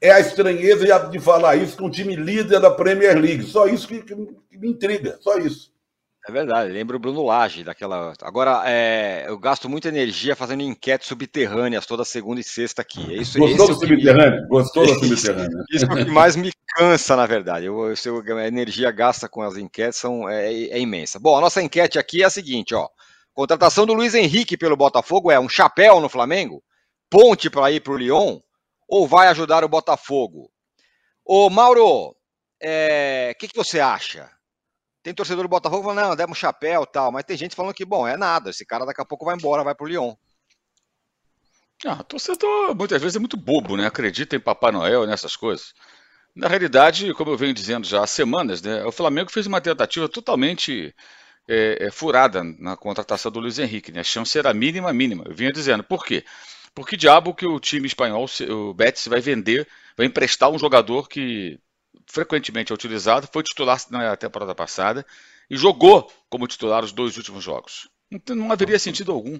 [0.00, 3.88] É a estranheza de falar isso com o time líder da Premier League, só isso
[3.88, 5.71] que me intriga, só isso.
[6.28, 8.12] É verdade, lembro o Bruno Lage daquela.
[8.22, 13.12] Agora, é, eu gasto muita energia fazendo enquetes subterrâneas toda segunda e sexta aqui.
[13.12, 14.42] É isso, Gostou do subterrâneo?
[14.42, 14.48] Me...
[14.48, 15.64] Gostou do subterrâneo?
[15.72, 17.66] Isso, é o que mais me cansa, na verdade.
[17.66, 21.18] Eu, eu, a energia gasta com as enquetes são, é, é, imensa.
[21.18, 22.88] Bom, a nossa enquete aqui é a seguinte: ó.
[23.34, 26.62] Contratação do Luiz Henrique pelo Botafogo é um chapéu no Flamengo?
[27.10, 28.38] Ponte para ir para o Lyon?
[28.86, 30.50] Ou vai ajudar o Botafogo?
[31.24, 32.14] Ô, Mauro, o
[32.60, 34.30] é, que, que você acha?
[35.02, 37.84] Tem torcedor do Botafogo falando, não, demos um chapéu tal, mas tem gente falando que,
[37.84, 40.14] bom, é nada, esse cara daqui a pouco vai embora, vai pro Lyon.
[41.84, 43.86] Ah, torcedor muitas vezes é muito bobo, né?
[43.86, 45.74] Acredita em Papai Noel nessas coisas.
[46.34, 50.08] Na realidade, como eu venho dizendo já há semanas, né, o Flamengo fez uma tentativa
[50.08, 50.94] totalmente
[51.48, 53.92] é, é, furada na contratação do Luiz Henrique.
[53.92, 54.00] Né?
[54.00, 55.24] A chance era mínima, mínima.
[55.26, 55.82] Eu vinha dizendo.
[55.82, 56.24] Por quê?
[56.74, 61.60] Porque diabo que o time espanhol, o Betis, vai vender, vai emprestar um jogador que
[62.06, 65.04] frequentemente é utilizado, foi titular na temporada passada
[65.50, 67.88] e jogou como titular os dois últimos jogos.
[68.10, 69.38] Então não haveria sentido algum.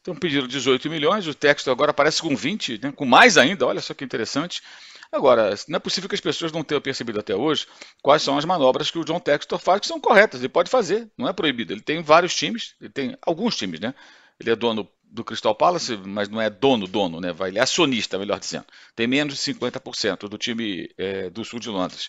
[0.00, 3.80] Então pediram 18 milhões, o texto agora aparece com 20, né, com mais ainda, olha
[3.80, 4.62] só que interessante.
[5.10, 7.66] Agora, não é possível que as pessoas não tenham percebido até hoje
[8.02, 11.10] quais são as manobras que o John Textor faz, que são corretas, ele pode fazer,
[11.16, 11.72] não é proibido.
[11.72, 13.94] Ele tem vários times, ele tem alguns times, né?
[14.38, 17.34] Ele é dono do Crystal Palace, mas não é dono, dono, né?
[17.46, 18.66] Ele é acionista, melhor dizendo.
[18.94, 22.08] Tem menos de 50% do time é, do sul de Londres.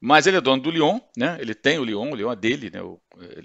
[0.00, 1.36] Mas ele é dono do Lyon, né?
[1.40, 2.80] Ele tem o Lyon, o Lyon é dele, né?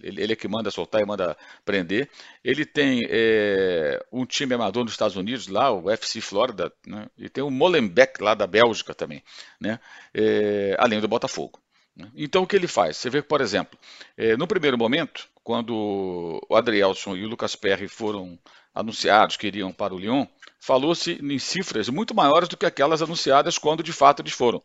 [0.01, 2.09] ele, ele, é que manda soltar e manda prender.
[2.43, 7.07] Ele tem é, um time amador nos Estados Unidos, lá, o FC Florida, né?
[7.17, 9.21] E tem o Molenbeek lá da Bélgica também,
[9.59, 9.79] né?
[10.13, 11.59] É, além do Botafogo.
[11.95, 12.09] Né?
[12.15, 12.97] Então o que ele faz?
[12.97, 13.77] Você vê que, por exemplo,
[14.17, 18.39] é, no primeiro momento, quando o Adrielson e o Lucas Perry foram
[18.75, 20.27] anunciados que iriam para o Lyon,
[20.59, 24.61] falou-se em cifras muito maiores do que aquelas anunciadas quando de fato eles foram.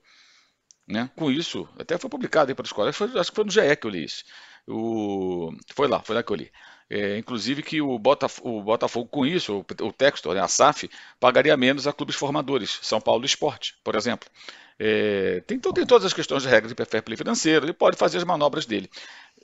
[0.87, 1.09] Né?
[1.15, 3.87] Com isso, até foi publicado aí para os colegas, acho que foi no GE que
[3.87, 4.25] eu li isso.
[4.67, 6.51] O, foi lá, foi lá que eu li.
[6.89, 10.91] É, inclusive que o Botafogo, o Botafogo, com isso, o, o texto, né, a SAF,
[11.21, 14.29] pagaria menos a clubes formadores, São Paulo Esporte, por exemplo.
[14.83, 17.97] É, tem, então, tem todas as questões de regras de fair play financeiro, ele pode
[17.97, 18.91] fazer as manobras dele.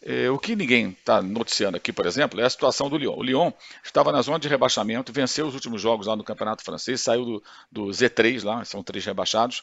[0.03, 3.17] É, o que ninguém está noticiando aqui, por exemplo, é a situação do Lyon.
[3.17, 3.51] O Lyon
[3.83, 7.43] estava na zona de rebaixamento, venceu os últimos jogos lá no Campeonato Francês, saiu do,
[7.73, 9.63] do Z3 lá, são três rebaixados,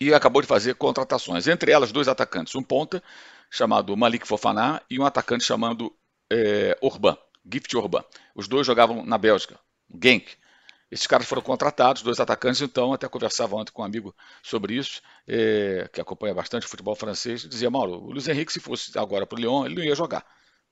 [0.00, 1.46] e acabou de fazer contratações.
[1.46, 3.02] Entre elas, dois atacantes, um ponta
[3.50, 5.92] chamado Malik Fofaná e um atacante chamado
[6.32, 7.16] é, Orban,
[7.50, 8.04] Gift Orban.
[8.34, 9.58] Os dois jogavam na Bélgica,
[10.02, 10.36] Genk.
[10.90, 15.00] Esses caras foram contratados, dois atacantes, então, até conversava ontem com um amigo sobre isso,
[15.26, 19.26] é, que acompanha bastante o futebol francês, dizia, Mauro, o Luiz Henrique, se fosse agora
[19.26, 20.24] para o Lyon, ele não ia jogar.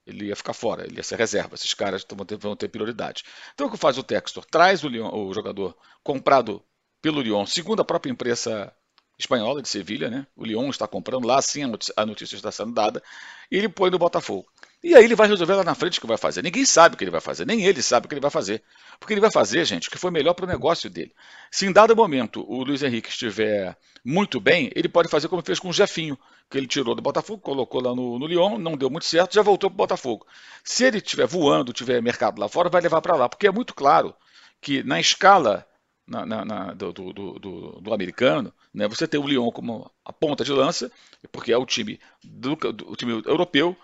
[0.06, 1.54] Ele ia ficar fora, ele ia ser reserva.
[1.54, 3.22] Esses caras vão ter, vão ter prioridade.
[3.54, 4.44] Então, o que faz o Textor?
[4.44, 6.62] Traz o, Lyon, o jogador comprado
[7.00, 8.72] pelo Lyon, segundo a própria imprensa
[9.18, 10.26] espanhola de Sevilha, né?
[10.36, 11.62] O Lyon está comprando lá, sim,
[11.96, 13.02] a notícia está sendo dada,
[13.50, 14.46] e ele põe no Botafogo.
[14.82, 16.42] E aí ele vai resolver lá na frente o que vai fazer.
[16.42, 18.62] Ninguém sabe o que ele vai fazer, nem ele sabe o que ele vai fazer.
[18.98, 21.12] Porque ele vai fazer, gente, o que foi melhor para o negócio dele.
[21.50, 25.60] Se em dado momento o Luiz Henrique estiver muito bem, ele pode fazer como fez
[25.60, 26.18] com o Jefinho,
[26.50, 29.42] que ele tirou do Botafogo, colocou lá no, no Lyon, não deu muito certo, já
[29.42, 30.26] voltou para o Botafogo.
[30.64, 33.74] Se ele estiver voando, tiver mercado lá fora, vai levar para lá, porque é muito
[33.74, 34.14] claro
[34.60, 35.66] que na escala
[36.06, 38.88] na, na, na, do, do, do, do, americano, né?
[38.88, 40.90] você tem o Lyon como a ponta de lança,
[41.30, 43.76] porque é o time, do, do time europeu,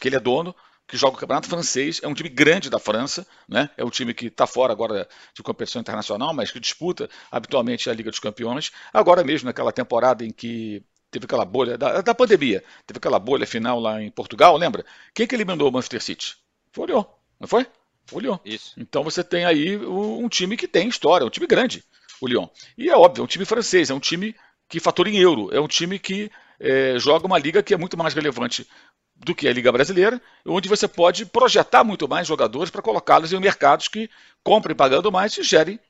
[0.00, 0.54] que ele é dono,
[0.86, 3.68] que joga o campeonato francês, é um time grande da França, né?
[3.76, 7.94] é um time que está fora agora de competição internacional, mas que disputa habitualmente a
[7.94, 8.70] Liga dos Campeões.
[8.92, 13.46] Agora mesmo, naquela temporada em que teve aquela bolha da, da pandemia, teve aquela bolha
[13.46, 14.84] final lá em Portugal, lembra?
[15.12, 16.36] Quem que eliminou o Manchester City?
[16.72, 17.04] Foi o Lyon,
[17.40, 17.66] não foi?
[18.12, 18.38] O Lyon.
[18.44, 18.72] Isso.
[18.76, 21.84] Então você tem aí um time que tem história, um time grande,
[22.20, 22.46] o Lyon.
[22.76, 24.34] E é óbvio, é um time francês, é um time
[24.68, 27.96] que fatura em euro, é um time que é, joga uma liga que é muito
[27.96, 28.66] mais relevante
[29.14, 33.40] do que a Liga Brasileira, onde você pode projetar muito mais jogadores para colocá-los em
[33.40, 34.10] mercados que
[34.42, 35.80] comprem pagando mais e gerem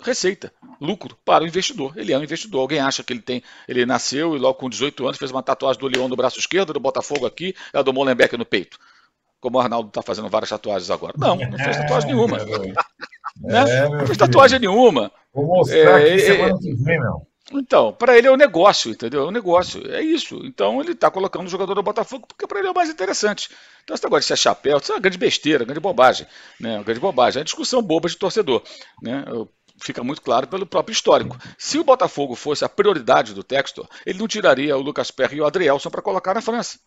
[0.00, 1.96] receita, lucro para o investidor.
[1.96, 2.60] Ele é um investidor.
[2.60, 5.80] Alguém acha que ele tem, ele nasceu e logo com 18 anos fez uma tatuagem
[5.80, 8.78] do Leão no braço esquerdo, do Botafogo aqui, a do Molenbeek no peito.
[9.42, 11.14] Como o Arnaldo está fazendo várias tatuagens agora.
[11.18, 12.38] Não, não fez tatuagem nenhuma.
[13.42, 13.88] né?
[13.88, 15.10] Não fez tatuagem nenhuma.
[15.34, 17.26] Vou mostrar é, aqui é, semana que vem, meu.
[17.52, 19.24] Então, para ele é um negócio, entendeu?
[19.24, 20.40] É um negócio, é isso.
[20.44, 23.50] Então ele está colocando o jogador do Botafogo porque para ele é o mais interessante.
[23.82, 26.24] Então esse negócio de ser chapéu, isso é uma grande besteira, uma grande bobagem,
[26.60, 26.76] né?
[26.76, 28.62] Uma grande bobagem, é uma discussão boba de torcedor,
[29.02, 29.24] né?
[29.82, 31.36] Fica muito claro pelo próprio histórico.
[31.58, 35.40] Se o Botafogo fosse a prioridade do Textor, ele não tiraria o Lucas Perry e
[35.40, 36.78] o Adrielson para colocar na França.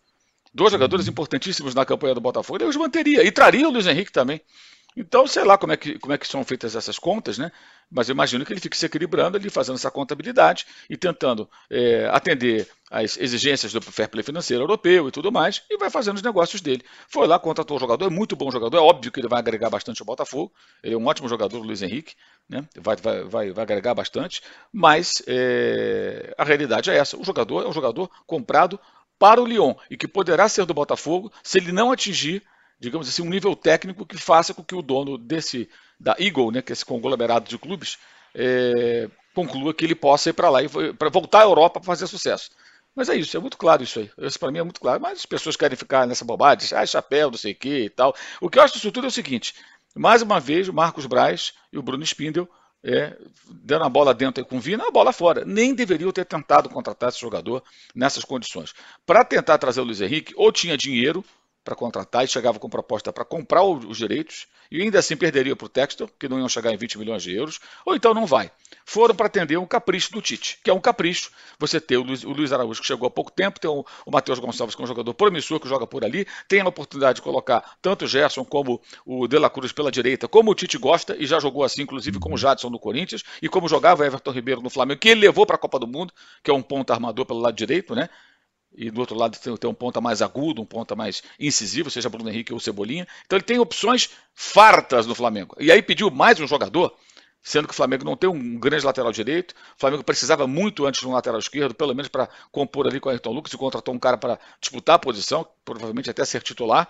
[0.56, 3.22] Dois jogadores importantíssimos na campanha do Botafogo, ele os manteria.
[3.22, 4.40] E traria o Luiz Henrique também.
[4.96, 7.52] Então, sei lá como é que, como é que são feitas essas contas, né?
[7.90, 12.08] Mas eu imagino que ele fique se equilibrando ali, fazendo essa contabilidade e tentando é,
[12.10, 16.22] atender às exigências do fair play financeiro europeu e tudo mais, e vai fazendo os
[16.22, 16.82] negócios dele.
[17.06, 19.68] Foi lá, contratou o jogador, é muito bom jogador, é óbvio que ele vai agregar
[19.68, 20.50] bastante ao Botafogo,
[20.82, 22.14] ele é um ótimo jogador, o Luiz Henrique,
[22.48, 22.66] né?
[22.80, 24.40] vai, vai, vai, vai agregar bastante,
[24.72, 28.80] mas é, a realidade é essa: o jogador é um jogador comprado
[29.18, 32.42] para o Lyon e que poderá ser do Botafogo se ele não atingir
[32.78, 36.62] digamos assim, um nível técnico que faça com que o dono desse, da Eagle, né,
[36.62, 37.98] que é esse conglomerado de clubes,
[38.34, 42.06] é, conclua que ele possa ir para lá e para voltar à Europa para fazer
[42.06, 42.50] sucesso.
[42.94, 44.10] Mas é isso, é muito claro isso aí.
[44.18, 45.00] Isso para mim é muito claro.
[45.00, 48.14] Mas as pessoas querem ficar nessa bobagem, ah, chapéu, não sei o que e tal.
[48.40, 49.54] O que eu acho disso tudo é o seguinte:
[49.94, 52.48] mais uma vez, o Marcos Braz e o Bruno Spindel
[52.86, 53.16] é,
[53.48, 55.44] dando a bola dentro com o Vina, a bola fora.
[55.44, 58.72] Nem deveriam ter tentado contratar esse jogador nessas condições.
[59.04, 61.24] Para tentar trazer o Luiz Henrique, ou tinha dinheiro,
[61.66, 65.66] para contratar e chegava com proposta para comprar os direitos e ainda assim perderia para
[65.66, 68.50] o Textor, que não iam chegar em 20 milhões de euros, ou então não vai.
[68.84, 71.30] Foram para atender um capricho do Tite, que é um capricho.
[71.58, 74.10] Você ter o Luiz, o Luiz Araújo, que chegou há pouco tempo, tem o, o
[74.10, 77.22] Matheus Gonçalves, que é um jogador promissor, que joga por ali, tem a oportunidade de
[77.22, 81.16] colocar tanto o Gerson como o De La Cruz pela direita, como o Tite gosta,
[81.18, 84.60] e já jogou assim, inclusive, com o Jadson no Corinthians, e como jogava Everton Ribeiro
[84.60, 87.26] no Flamengo, que ele levou para a Copa do Mundo, que é um ponto armador
[87.26, 88.08] pelo lado direito, né?
[88.74, 92.28] E do outro lado tem, um ponta mais agudo, um ponta mais incisivo, seja Bruno
[92.28, 93.06] Henrique ou Cebolinha.
[93.24, 95.56] Então ele tem opções fartas no Flamengo.
[95.58, 96.94] E aí pediu mais um jogador,
[97.42, 99.52] sendo que o Flamengo não tem um grande lateral direito.
[99.52, 103.08] O Flamengo precisava muito antes de um lateral esquerdo, pelo menos para compor ali com
[103.08, 106.88] o Ayrton Lucas e contratou um cara para disputar a posição, provavelmente até ser titular.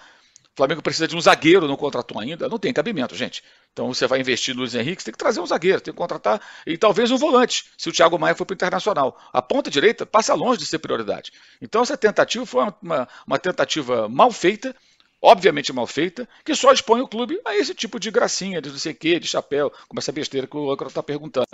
[0.56, 2.48] Flamengo precisa de um zagueiro, não contratou ainda.
[2.48, 3.42] Não tem cabimento, gente.
[3.72, 6.40] Então você vai investir no Luiz Henrique, tem que trazer um zagueiro, tem que contratar
[6.66, 9.20] e talvez um volante, se o Thiago Maia for para o Internacional.
[9.30, 11.30] A ponta direita passa longe de ser prioridade.
[11.60, 14.74] Então essa tentativa foi uma, uma tentativa mal feita,
[15.20, 18.78] obviamente mal feita, que só expõe o clube a esse tipo de gracinha, de não
[18.78, 21.46] sei o quê, de chapéu, como essa besteira que o Âncora está perguntando.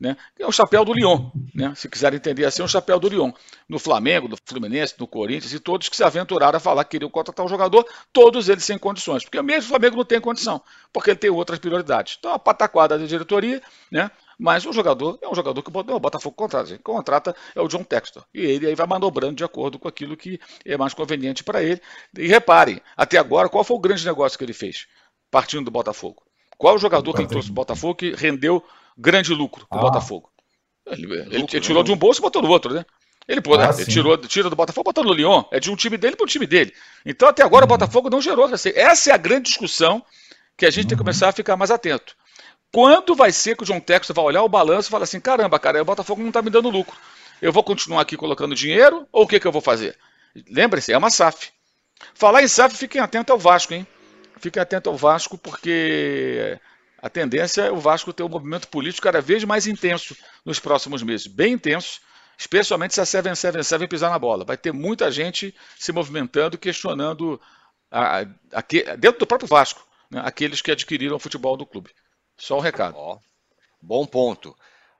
[0.00, 0.16] Né?
[0.38, 1.72] É o chapéu do Lyon, né?
[1.74, 3.32] se quiser entender assim, é o chapéu do Lyon.
[3.68, 7.10] No Flamengo, no Fluminense, no Corinthians e todos que se aventuraram a falar que queriam
[7.10, 11.10] contratar um jogador, todos eles sem condições, porque mesmo o Flamengo não tem condição, porque
[11.10, 12.16] ele tem outras prioridades.
[12.18, 14.10] Então a pataquada da diretoria, né?
[14.38, 16.68] Mas o jogador é um jogador que o Botafogo contrata.
[16.68, 18.24] Quem contrata é o John Textor.
[18.32, 21.80] E ele aí vai manobrando de acordo com aquilo que é mais conveniente para ele.
[22.16, 24.86] E reparem, até agora, qual foi o grande negócio que ele fez,
[25.28, 26.22] partindo do Botafogo?
[26.56, 28.64] Qual o jogador que ele trouxe do Botafogo que rendeu
[28.96, 29.84] grande lucro para o ah.
[29.84, 30.30] Botafogo?
[30.86, 32.86] Ele, ele, ele tirou de um bolso e botou no outro, né?
[33.26, 33.74] Ele, pô, ah, né?
[33.76, 35.42] ele tirou, tira do Botafogo, botou no Lyon.
[35.50, 36.72] É de um time dele para o time dele.
[37.04, 37.72] Então, até agora, uhum.
[37.72, 38.78] o Botafogo não gerou receita.
[38.78, 40.02] Essa é a grande discussão
[40.56, 40.88] que a gente uhum.
[40.88, 41.06] tem que uhum.
[41.06, 42.16] começar a ficar mais atento.
[42.72, 45.58] Quando vai ser que o John Textor vai olhar o balanço e falar assim: caramba,
[45.58, 46.96] cara, o Botafogo não está me dando lucro.
[47.40, 49.96] Eu vou continuar aqui colocando dinheiro ou o que, que eu vou fazer?
[50.50, 51.50] Lembre-se, é uma SAF.
[52.14, 53.86] Falar em SAF, fiquem atentos ao Vasco, hein?
[54.40, 56.58] Fiquem atentos ao Vasco, porque
[57.00, 61.02] a tendência é o Vasco ter um movimento político cada vez mais intenso nos próximos
[61.02, 61.26] meses.
[61.26, 62.00] Bem intenso,
[62.36, 64.44] especialmente se a 777 pisar na bola.
[64.44, 67.40] Vai ter muita gente se movimentando, questionando
[67.90, 71.90] a, a, a, dentro do próprio Vasco, né, aqueles que adquiriram o futebol do clube.
[72.38, 72.96] Só um recado.
[72.96, 73.18] Ó,
[73.82, 74.56] bom ponto.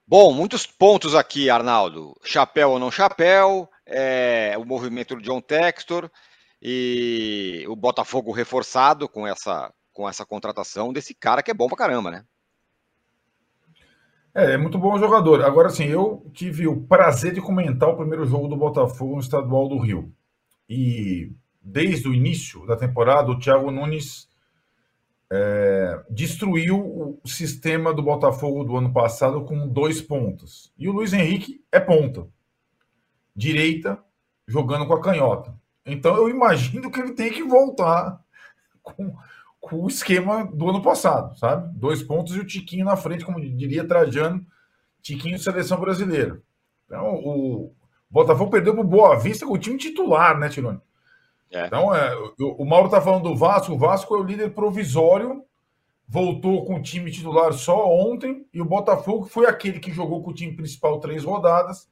[0.07, 2.17] Bom, muitos pontos aqui, Arnaldo.
[2.25, 6.11] Chapéu ou não chapéu, é, o movimento do John Textor
[6.61, 11.77] e o Botafogo reforçado com essa, com essa contratação desse cara que é bom pra
[11.77, 12.25] caramba, né?
[14.35, 15.45] É, é muito bom jogador.
[15.45, 19.69] Agora, sim, eu tive o prazer de comentar o primeiro jogo do Botafogo no Estadual
[19.69, 20.13] do Rio.
[20.69, 24.28] E desde o início da temporada, o Thiago Nunes
[25.31, 26.79] é, destruiu
[27.23, 30.73] o sistema do Botafogo do ano passado com dois pontos.
[30.79, 32.27] E o Luiz Henrique é ponta.
[33.35, 34.03] Direita,
[34.47, 35.55] jogando com a canhota.
[35.85, 38.21] Então eu imagino que ele tem que voltar
[38.83, 39.15] com
[39.61, 41.71] com o esquema do ano passado, sabe?
[41.77, 44.45] Dois pontos e o Tiquinho na frente, como diria Trajano,
[45.03, 46.41] Tiquinho seleção brasileira.
[46.87, 47.75] Então, o
[48.09, 50.81] Botafogo perdeu para o Boa Vista com o time titular, né, Tirone?
[51.51, 51.67] É.
[51.67, 53.73] Então, é, o, Mauro está falando do Vasco.
[53.73, 55.45] O Vasco é o líder provisório,
[56.07, 60.31] voltou com o time titular só ontem, e o Botafogo foi aquele que jogou com
[60.31, 61.89] o time principal três rodadas,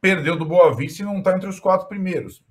[0.00, 2.42] perdeu do Boa Vista e não está entre os quatro primeiros.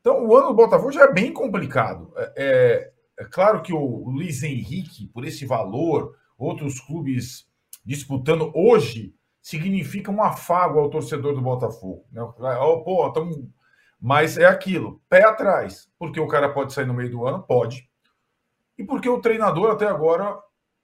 [0.00, 2.12] Então, o ano do Botafogo já é bem complicado.
[2.16, 7.46] É, é, é claro que o Luiz Henrique, por esse valor, outros clubes
[7.84, 12.04] disputando hoje, significa um afago ao torcedor do Botafogo.
[12.10, 12.22] Né?
[12.84, 13.52] Pô, tamo...
[14.04, 17.88] Mas é aquilo, pé atrás, porque o cara pode sair no meio do ano, pode,
[18.76, 20.36] e porque o treinador até agora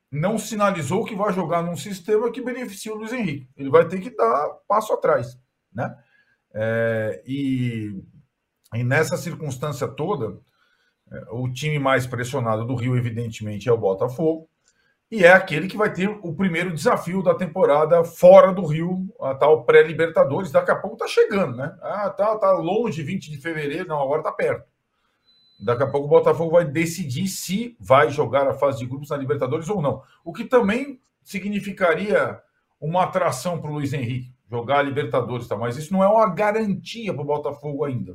[0.08, 3.50] não sinalizou que vai jogar num sistema que beneficia o Luiz Henrique.
[3.56, 5.36] Ele vai ter que dar passo atrás,
[5.72, 5.98] né?
[6.54, 8.00] É, e,
[8.72, 10.40] e nessa circunstância toda,
[11.10, 14.47] é, o time mais pressionado do Rio, evidentemente, é o Botafogo
[15.10, 19.34] e é aquele que vai ter o primeiro desafio da temporada fora do Rio, a
[19.34, 20.52] tal pré-Libertadores.
[20.52, 21.74] Daqui a pouco tá chegando, né?
[21.80, 24.68] Ah, tá, tá longe, 20 de fevereiro, não, agora tá perto.
[25.58, 29.16] Daqui a pouco o Botafogo vai decidir se vai jogar a fase de grupos na
[29.16, 30.02] Libertadores ou não.
[30.22, 32.40] O que também significaria
[32.78, 35.56] uma atração para o Luiz Henrique jogar a Libertadores, tá?
[35.56, 38.14] mas isso não é uma garantia para o Botafogo ainda.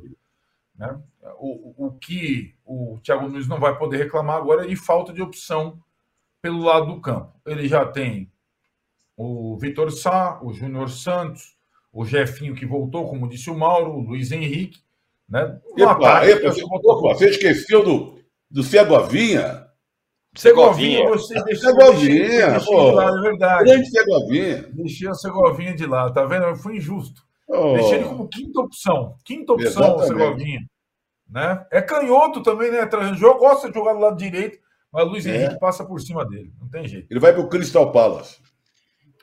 [0.76, 1.00] Né?
[1.38, 5.22] O, o que o Thiago Nunes não vai poder reclamar agora é de falta de
[5.22, 5.80] opção
[6.44, 7.32] pelo lado do campo.
[7.46, 8.30] Ele já tem
[9.16, 11.56] o Vitor Sá, o Júnior Santos,
[11.90, 14.80] o Jefinho que voltou, como disse o Mauro, o Luiz Henrique.
[15.26, 15.58] Né?
[15.74, 18.18] Epa, ataque, epa, você, opa, você esqueceu do,
[18.50, 19.68] do Segovinha?
[20.36, 23.64] Segovinha, você deixou, Segovinha, deixou de lado, é verdade.
[23.64, 24.68] Grande Segovinha.
[24.74, 26.44] Deixei a Segovinha de lado, tá vendo?
[26.44, 27.22] Eu fui injusto.
[27.48, 27.72] Oh.
[27.72, 29.16] Deixei ele como quinta opção.
[29.24, 30.60] Quinta opção, o Segovinha.
[31.26, 31.66] Né?
[31.70, 32.84] É canhoto também, né?
[32.84, 34.62] Gosta de jogar do lado direito.
[34.94, 35.36] Mas o Luiz é.
[35.36, 37.08] Henrique passa por cima dele, não tem jeito.
[37.10, 38.40] Ele vai para o Crystal Palace.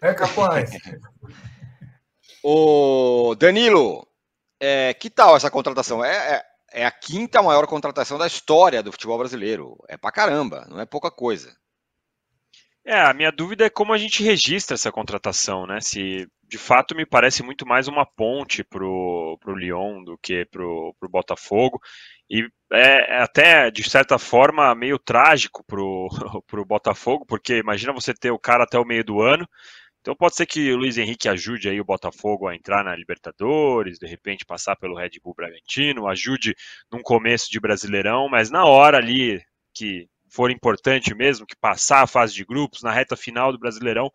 [0.02, 0.70] É capaz.
[2.44, 4.06] o Danilo,
[4.60, 6.04] é, que tal essa contratação?
[6.04, 9.78] É, é, é, a quinta maior contratação da história do futebol brasileiro.
[9.88, 11.56] É pra caramba, não é pouca coisa.
[12.84, 15.80] É, a minha dúvida é como a gente registra essa contratação, né?
[15.80, 20.94] Se de fato me parece muito mais uma ponte pro, pro Lyon do que pro,
[21.00, 21.80] pro Botafogo.
[22.30, 26.10] E é, é até, de certa forma, meio trágico pro,
[26.46, 29.48] pro Botafogo, porque imagina você ter o cara até o meio do ano.
[30.02, 33.98] Então pode ser que o Luiz Henrique ajude aí o Botafogo a entrar na Libertadores,
[33.98, 36.54] de repente passar pelo Red Bull Bragantino, ajude
[36.92, 39.42] num começo de Brasileirão, mas na hora ali
[39.74, 44.12] que for importante mesmo, que passar a fase de grupos, na reta final do Brasileirão,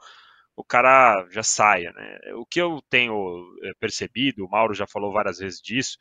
[0.56, 1.92] o cara já saia.
[1.92, 2.18] Né?
[2.34, 5.96] O que eu tenho eh, percebido, o Mauro já falou várias vezes disso,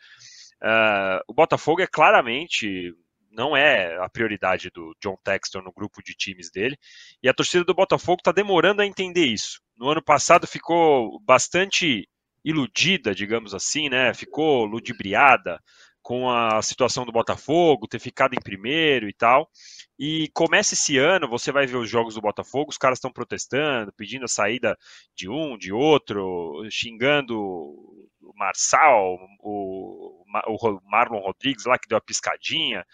[0.63, 2.93] uh, o Botafogo é claramente
[3.35, 6.77] não é a prioridade do John Textor no grupo de times dele,
[7.21, 9.59] e a torcida do Botafogo está demorando a entender isso.
[9.75, 12.07] No ano passado ficou bastante
[12.45, 14.13] iludida, digamos assim, né?
[14.13, 15.59] Ficou ludibriada
[16.05, 19.49] com a situação do Botafogo, ter ficado em primeiro e tal.
[19.97, 23.91] E começa esse ano, você vai ver os jogos do Botafogo, os caras estão protestando,
[23.91, 24.77] pedindo a saída
[25.15, 32.01] de um, de outro, xingando o Marçal, o, o Marlon Rodrigues lá que deu a
[32.01, 32.85] piscadinha.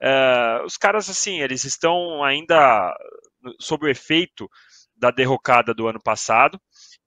[0.00, 2.96] Uh, os caras, assim, eles estão ainda
[3.58, 4.48] sob o efeito
[4.96, 6.60] da derrocada do ano passado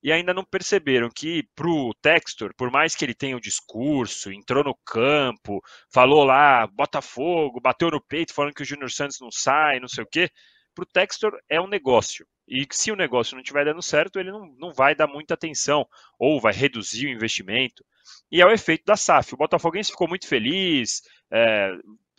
[0.05, 4.31] e ainda não perceberam que para o Textor, por mais que ele tenha o discurso,
[4.31, 5.59] entrou no campo,
[5.91, 10.03] falou lá, Botafogo, bateu no peito falando que o Júnior Santos não sai, não sei
[10.03, 10.29] o quê,
[10.75, 12.23] para o Textor é um negócio.
[12.47, 15.87] E se o negócio não estiver dando certo, ele não, não vai dar muita atenção,
[16.19, 17.83] ou vai reduzir o investimento.
[18.31, 19.33] E é o efeito da SAF.
[19.33, 21.71] O Botafoguense ficou muito feliz, é,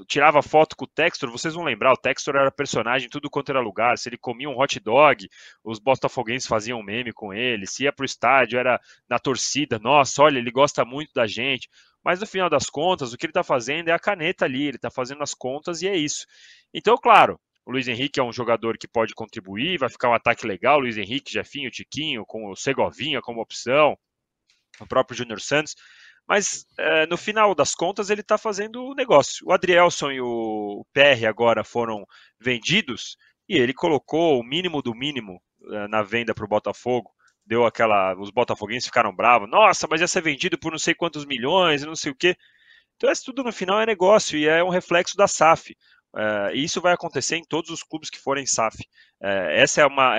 [0.05, 3.61] tirava foto com o Textor, vocês vão lembrar, o Textor era personagem tudo quanto era
[3.61, 5.29] lugar, se ele comia um hot dog,
[5.65, 10.39] os botafoguenses faziam meme com ele, se ia pro estádio, era na torcida, nossa, olha,
[10.39, 11.71] ele gosta muito da gente,
[12.05, 14.77] mas no final das contas, o que ele está fazendo é a caneta ali, ele
[14.77, 16.27] está fazendo as contas e é isso.
[16.73, 20.47] Então, claro, o Luiz Henrique é um jogador que pode contribuir, vai ficar um ataque
[20.47, 23.99] legal, Luiz Henrique, Jefinho, Tiquinho, com o Segovinha como opção,
[24.81, 25.75] o próprio Júnior Santos,
[26.29, 29.47] mas é, no final das contas ele está fazendo o negócio.
[29.47, 32.05] O Adrielson e o PR agora foram
[32.41, 33.17] vendidos
[33.49, 35.41] e ele colocou o mínimo do mínimo
[35.73, 37.11] é, na venda para o Botafogo.
[37.45, 38.15] Deu aquela.
[38.19, 39.49] Os botafoguenses ficaram bravos.
[39.49, 42.37] Nossa, mas ia ser vendido por não sei quantos milhões não sei o quê.
[42.97, 45.77] Então, isso tudo no final é negócio e é um reflexo da SAF.
[46.17, 48.79] É, e isso vai acontecer em todos os clubes que forem SAF.
[49.23, 50.17] É, essa é uma.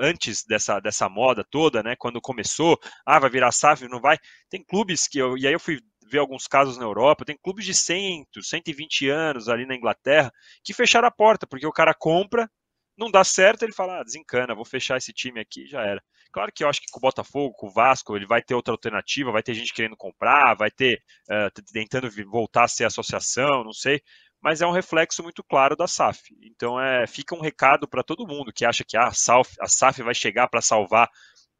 [0.00, 1.94] Antes dessa, dessa moda toda, né?
[1.98, 4.16] Quando começou, ah, vai virar SAF, não vai.
[4.48, 5.78] Tem clubes que eu, e aí eu fui
[6.10, 10.32] vê alguns casos na Europa, tem clubes de 100, 120 anos ali na Inglaterra
[10.64, 12.50] que fecharam a porta, porque o cara compra,
[12.98, 16.02] não dá certo, ele fala, ah, desencana, vou fechar esse time aqui, já era.
[16.32, 18.74] Claro que eu acho que com o Botafogo, com o Vasco, ele vai ter outra
[18.74, 23.72] alternativa, vai ter gente querendo comprar, vai ter uh, tentando voltar a ser associação, não
[23.72, 24.00] sei,
[24.40, 26.34] mas é um reflexo muito claro da SAF.
[26.42, 29.68] Então é, fica um recado para todo mundo que acha que ah, a, SAF, a
[29.68, 31.08] SAF vai chegar para salvar.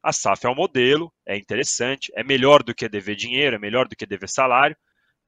[0.03, 3.87] A SAF é um modelo, é interessante, é melhor do que dever dinheiro, é melhor
[3.87, 4.77] do que dever salário,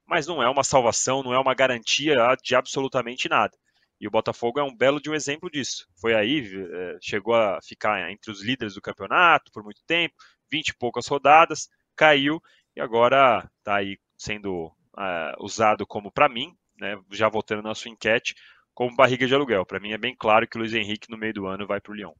[0.06, 3.56] mas não é uma salvação, não é uma garantia de absolutamente nada.
[4.00, 5.86] E o Botafogo é um belo de um exemplo disso.
[6.00, 10.14] Foi aí, eh, chegou a ficar entre os líderes do campeonato por muito tempo,
[10.50, 12.40] 20 e poucas rodadas, caiu
[12.74, 17.90] e agora está aí sendo uh, usado como, para mim, né, já voltando na sua
[17.90, 18.34] enquete,
[18.74, 19.64] como barriga de aluguel.
[19.64, 21.92] Para mim é bem claro que o Luiz Henrique no meio do ano vai para
[21.92, 22.12] o Lyon.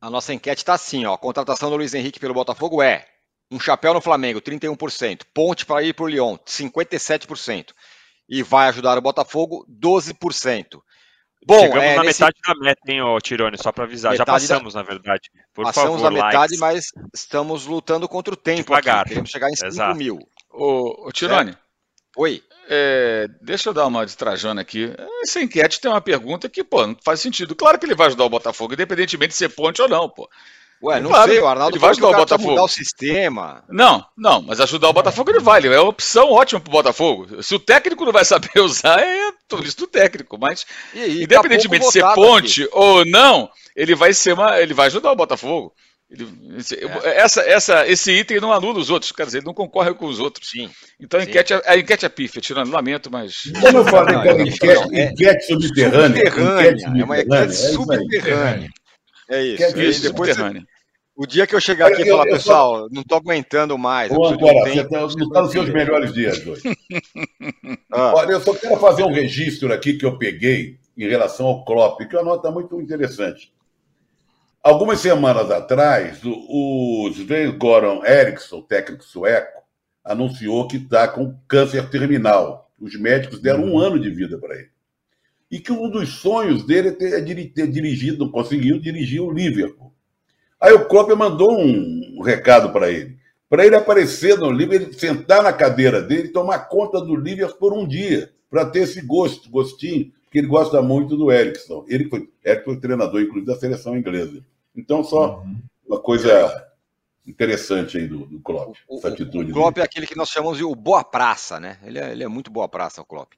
[0.00, 1.14] A nossa enquete está assim, ó.
[1.14, 3.06] A contratação do Luiz Henrique pelo Botafogo é
[3.50, 7.72] um chapéu no Flamengo, 31%, ponte para ir para o Lyon, 57%,
[8.28, 10.80] e vai ajudar o Botafogo, 12%.
[11.44, 12.20] Bom, Chegamos é, na nesse...
[12.20, 14.12] metade da meta, hein, ô, Tirone, só para avisar.
[14.12, 14.80] Metade Já passamos, da...
[14.80, 15.30] na verdade.
[15.52, 16.60] Por passamos favor, a metade, likes.
[16.60, 18.64] mas estamos lutando contra o tempo.
[18.64, 19.00] Devagar.
[19.00, 19.08] Aqui.
[19.08, 20.18] Queremos chegar em 5 mil.
[20.50, 21.56] Ô, ô Tirone.
[22.20, 22.42] Oi.
[22.68, 24.92] É, deixa eu dar uma de Trajano aqui.
[25.22, 27.56] Essa enquete tem uma pergunta que, pô, não faz sentido.
[27.56, 30.28] Claro que ele vai ajudar o Botafogo, independentemente de ser ponte ou não, pô.
[30.82, 32.50] Ué, não claro, sei, o Arnaldo ele vai ajudar o Botafogo.
[32.50, 33.64] mudar o sistema.
[33.70, 37.42] Não, não, mas ajudar o Botafogo ele vai, ele é uma opção ótima pro Botafogo.
[37.42, 41.92] Se o técnico não vai saber usar, é tudo isso do técnico, mas independentemente de
[41.92, 42.70] ser ponte aqui.
[42.74, 45.72] ou não, ele vai ser uma, ele vai ajudar o Botafogo.
[46.10, 46.26] Ele,
[47.04, 47.20] é.
[47.20, 50.18] essa, essa, esse item não anula os outros, quer dizer, ele não concorre com os
[50.18, 50.50] outros.
[50.50, 50.68] Sim.
[50.98, 53.44] Então a enquete, é, a enquete é pífia, tirando lamento, mas.
[53.60, 56.24] Como eu falei que era enquete, é enquete subterrânea.
[56.26, 57.00] subterrânea.
[57.00, 58.68] É uma enquete subterrânea.
[59.30, 59.62] É isso.
[59.62, 60.66] É isso, depois subterrânea.
[61.16, 64.10] O dia que eu chegar aqui e falar, pessoal, não estou aguentando mais.
[64.10, 66.62] Ô, agora, você tá, não está nos seus melhores dias hoje.
[67.92, 68.14] ah.
[68.16, 72.00] Olha, eu só quero fazer um registro aqui que eu peguei em relação ao Klopp,
[72.08, 73.52] que é uma nota muito interessante.
[74.62, 79.62] Algumas semanas atrás, o Sven Goran Eriksson, técnico sueco,
[80.04, 82.70] anunciou que está com câncer terminal.
[82.78, 84.68] Os médicos deram um ano de vida para ele.
[85.50, 89.94] E que um dos sonhos dele é ter, é ter dirigido, conseguiu dirigir o Liverpool.
[90.60, 93.16] Aí o Klopp mandou um recado para ele.
[93.48, 97.72] Para ele aparecer no Liverpool, sentar na cadeira dele e tomar conta do Liverpool por
[97.72, 101.84] um dia, para ter esse gosto, gostinho, porque ele gosta muito do Erickson.
[101.88, 104.44] Ele foi, Erickson foi treinador, inclusive, da seleção inglesa.
[104.76, 105.60] Então, só uhum.
[105.84, 106.68] uma coisa
[107.26, 109.50] interessante aí do, do Klopp, o, essa atitude.
[109.50, 109.82] O Klopp dele.
[109.82, 111.78] é aquele que nós chamamos de o boa praça, né?
[111.82, 113.32] Ele é, ele é muito boa praça, o Klopp.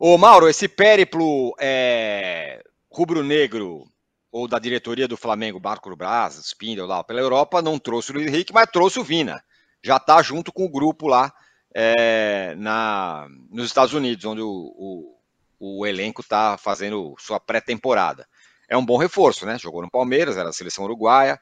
[0.00, 3.84] Ô, Mauro, esse périplo é, rubro-negro
[4.32, 8.26] ou da diretoria do Flamengo, Marco Braz, Spindle lá, pela Europa, não trouxe o Luiz
[8.26, 9.42] Henrique, mas trouxe o Vina.
[9.84, 11.30] Já está junto com o grupo lá
[11.74, 15.17] é, na, nos Estados Unidos, onde o, o,
[15.58, 18.26] o elenco está fazendo sua pré-temporada.
[18.68, 19.58] É um bom reforço, né?
[19.58, 21.40] Jogou no Palmeiras, era a seleção uruguaia.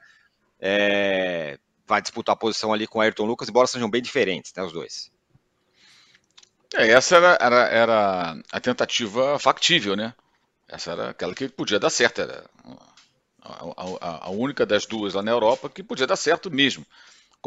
[0.59, 4.73] É, vai disputar a posição ali com Ayrton Lucas, embora sejam bem diferentes, né, os
[4.73, 5.11] dois.
[6.75, 10.13] É, essa era, era, era a tentativa factível, né?
[10.67, 12.43] Essa era aquela que podia dar certo, era
[13.41, 13.63] a,
[14.01, 16.85] a, a, única das duas lá na Europa que podia dar certo mesmo,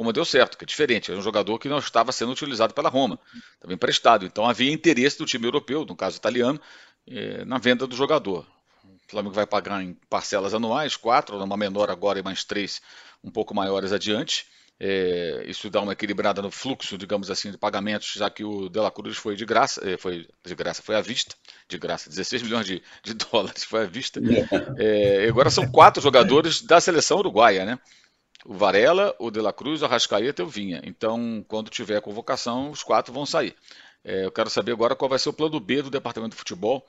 [0.01, 2.89] como deu certo, que é diferente, era um jogador que não estava sendo utilizado pela
[2.89, 3.21] Roma,
[3.53, 6.59] estava emprestado, então havia interesse do time europeu, no caso italiano,
[7.07, 8.47] eh, na venda do jogador.
[8.83, 12.81] O Flamengo vai pagar em parcelas anuais, quatro, uma menor agora e mais três
[13.23, 14.47] um pouco maiores adiante,
[14.83, 18.81] é, isso dá uma equilibrada no fluxo, digamos assim, de pagamentos, já que o De
[18.81, 21.35] La Cruz foi de graça, é, foi de graça, foi à vista,
[21.69, 24.19] de graça, 16 milhões de, de dólares foi à vista.
[24.79, 27.79] É, agora são quatro jogadores da seleção uruguaia, né?
[28.45, 30.81] O Varela, o De La Cruz, o Arrascaeta e o Vinha.
[30.85, 33.55] Então, quando tiver convocação, os quatro vão sair.
[34.03, 36.87] É, eu quero saber agora qual vai ser o plano B do Departamento de Futebol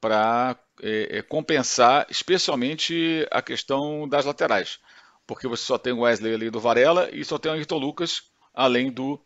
[0.00, 4.78] para é, é, compensar, especialmente a questão das laterais
[5.26, 8.22] porque você só tem o Wesley ali do Varela e só tem o Ayrton Lucas
[8.52, 9.20] além do,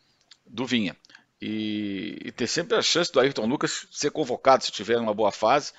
[0.47, 0.97] do Vinha.
[1.41, 5.31] E, e ter sempre a chance do Ayrton Lucas ser convocado se tiver uma boa
[5.31, 5.73] fase.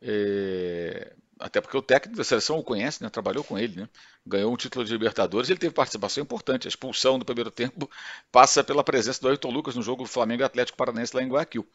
[0.00, 3.08] É, até porque o técnico da seleção o conhece, né?
[3.08, 3.88] trabalhou com ele, né?
[4.26, 6.66] ganhou um título de Libertadores, ele teve participação importante.
[6.66, 7.90] A expulsão do primeiro tempo
[8.30, 11.66] passa pela presença do Ayrton Lucas no jogo do Flamengo Atlético Paranaense lá em Guayaquil,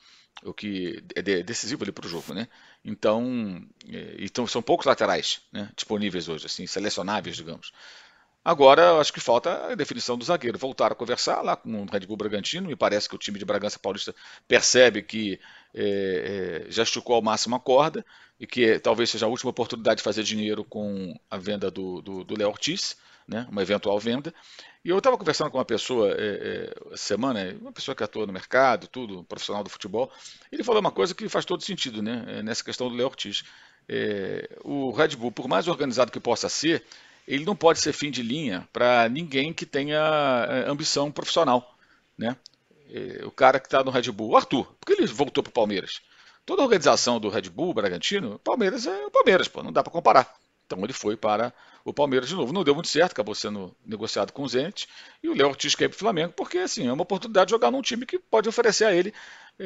[0.43, 2.34] o que é decisivo ali para o jogo.
[2.34, 2.47] Né?
[2.84, 5.70] Então, é, então, são poucos laterais né?
[5.76, 7.72] disponíveis hoje, assim, selecionáveis, digamos.
[8.45, 10.59] Agora, acho que falta a definição do zagueiro.
[10.59, 12.68] Voltar a conversar lá com o Red Bull Bragantino.
[12.68, 14.13] Me parece que o time de Bragança Paulista
[14.47, 15.39] percebe que
[15.76, 18.05] é, é, já esticou ao máximo a corda
[18.39, 22.23] e que talvez seja a última oportunidade de fazer dinheiro com a venda do, do,
[22.23, 22.95] do Léo Ortiz,
[23.28, 24.34] né, uma eventual venda.
[24.84, 28.32] E eu estava conversando com uma pessoa é, é, semana, uma pessoa que atua no
[28.32, 30.11] mercado, tudo, profissional do futebol.
[30.51, 32.23] Ele falou uma coisa que faz todo sentido, né?
[32.28, 33.43] É, nessa questão do Léo Ortiz.
[33.89, 36.84] É, o Red Bull, por mais organizado que possa ser,
[37.28, 41.76] ele não pode ser fim de linha para ninguém que tenha é, ambição profissional,
[42.15, 42.36] né?
[43.25, 46.01] O cara que está no Red Bull, o Arthur, porque ele voltou para o Palmeiras.
[46.45, 49.91] Toda a organização do Red Bull, Bragantino, Palmeiras é o Palmeiras, pô, não dá para
[49.91, 50.31] comparar.
[50.65, 52.51] Então ele foi para o Palmeiras de novo.
[52.51, 54.88] Não deu muito certo, acabou sendo negociado com o Zenit.
[55.21, 57.71] E o Léo Ortiz ir para o Flamengo, porque assim, é uma oportunidade de jogar
[57.71, 59.13] num time que pode oferecer a ele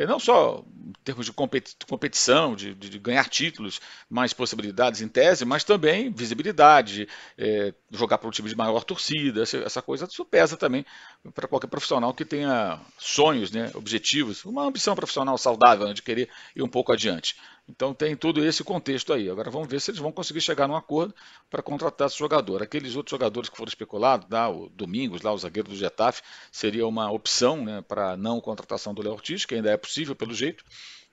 [0.08, 5.64] não só em termos de competição, de, de, ganhar títulos, mais possibilidades em tese, mas
[5.64, 10.86] também visibilidade, é, jogar para um time de maior torcida, essa coisa isso pesa também
[11.34, 16.30] para qualquer profissional que tenha sonhos, né, objetivos, uma ambição profissional saudável né, de querer
[16.56, 17.36] ir um pouco adiante.
[17.70, 19.30] Então tem todo esse contexto aí.
[19.30, 21.13] Agora vamos ver se eles vão conseguir chegar num acordo
[21.49, 22.63] para contratar esse jogador.
[22.63, 26.88] Aqueles outros jogadores que foram especulados, lá, o Domingos, lá, o zagueiro do Getafe, seria
[26.88, 30.65] uma opção né, para não contratação do Léo Ortiz, que ainda é possível pelo jeito.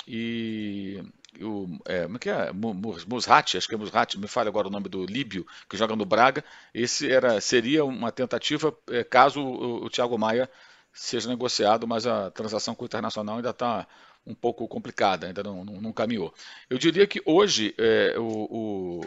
[0.09, 1.03] E
[1.43, 2.51] o, é, como é que é?
[2.53, 6.07] Musrati, acho que é Musrati, me fale agora o nome do Líbio, que joga no
[6.07, 6.43] Braga.
[6.73, 10.49] Esse era, seria uma tentativa é, caso o, o Thiago Maia
[10.93, 13.87] seja negociado, mas a transação com o Internacional ainda está
[14.27, 16.35] um pouco complicada, ainda não, não, não caminhou.
[16.69, 19.01] Eu diria que hoje é, o,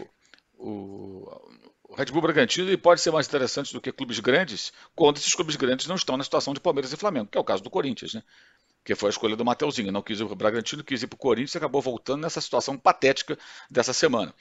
[0.57, 1.28] o,
[1.88, 5.55] o, Red Bull Bragantino pode ser mais interessante do que clubes grandes, quando esses clubes
[5.55, 8.13] grandes não estão na situação de Palmeiras e Flamengo, que é o caso do Corinthians,
[8.13, 8.24] né?
[8.84, 9.91] que foi a escolha do Mateuzinho.
[9.91, 12.39] Não quis ir para o Bragantino, quis ir para o Corinthians e acabou voltando nessa
[12.41, 13.38] situação patética
[13.70, 14.34] dessa semana.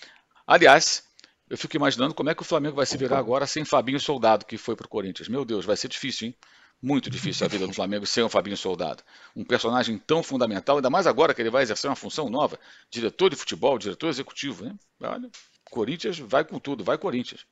[0.47, 1.05] Aliás,
[1.51, 4.45] eu fico imaginando como é que o Flamengo vai se virar agora sem Fabinho Soldado,
[4.45, 5.29] que foi para o Corinthians.
[5.29, 6.37] Meu Deus, vai ser difícil, hein?
[6.81, 9.03] Muito difícil a vida do Flamengo sem o Fabinho Soldado.
[9.35, 12.59] Um personagem tão fundamental, ainda mais agora que ele vai exercer uma função nova,
[12.89, 14.65] diretor de futebol, diretor executivo.
[14.65, 14.75] Né?
[15.03, 15.29] Olha,
[15.71, 17.45] Corinthians vai com tudo, vai Corinthians.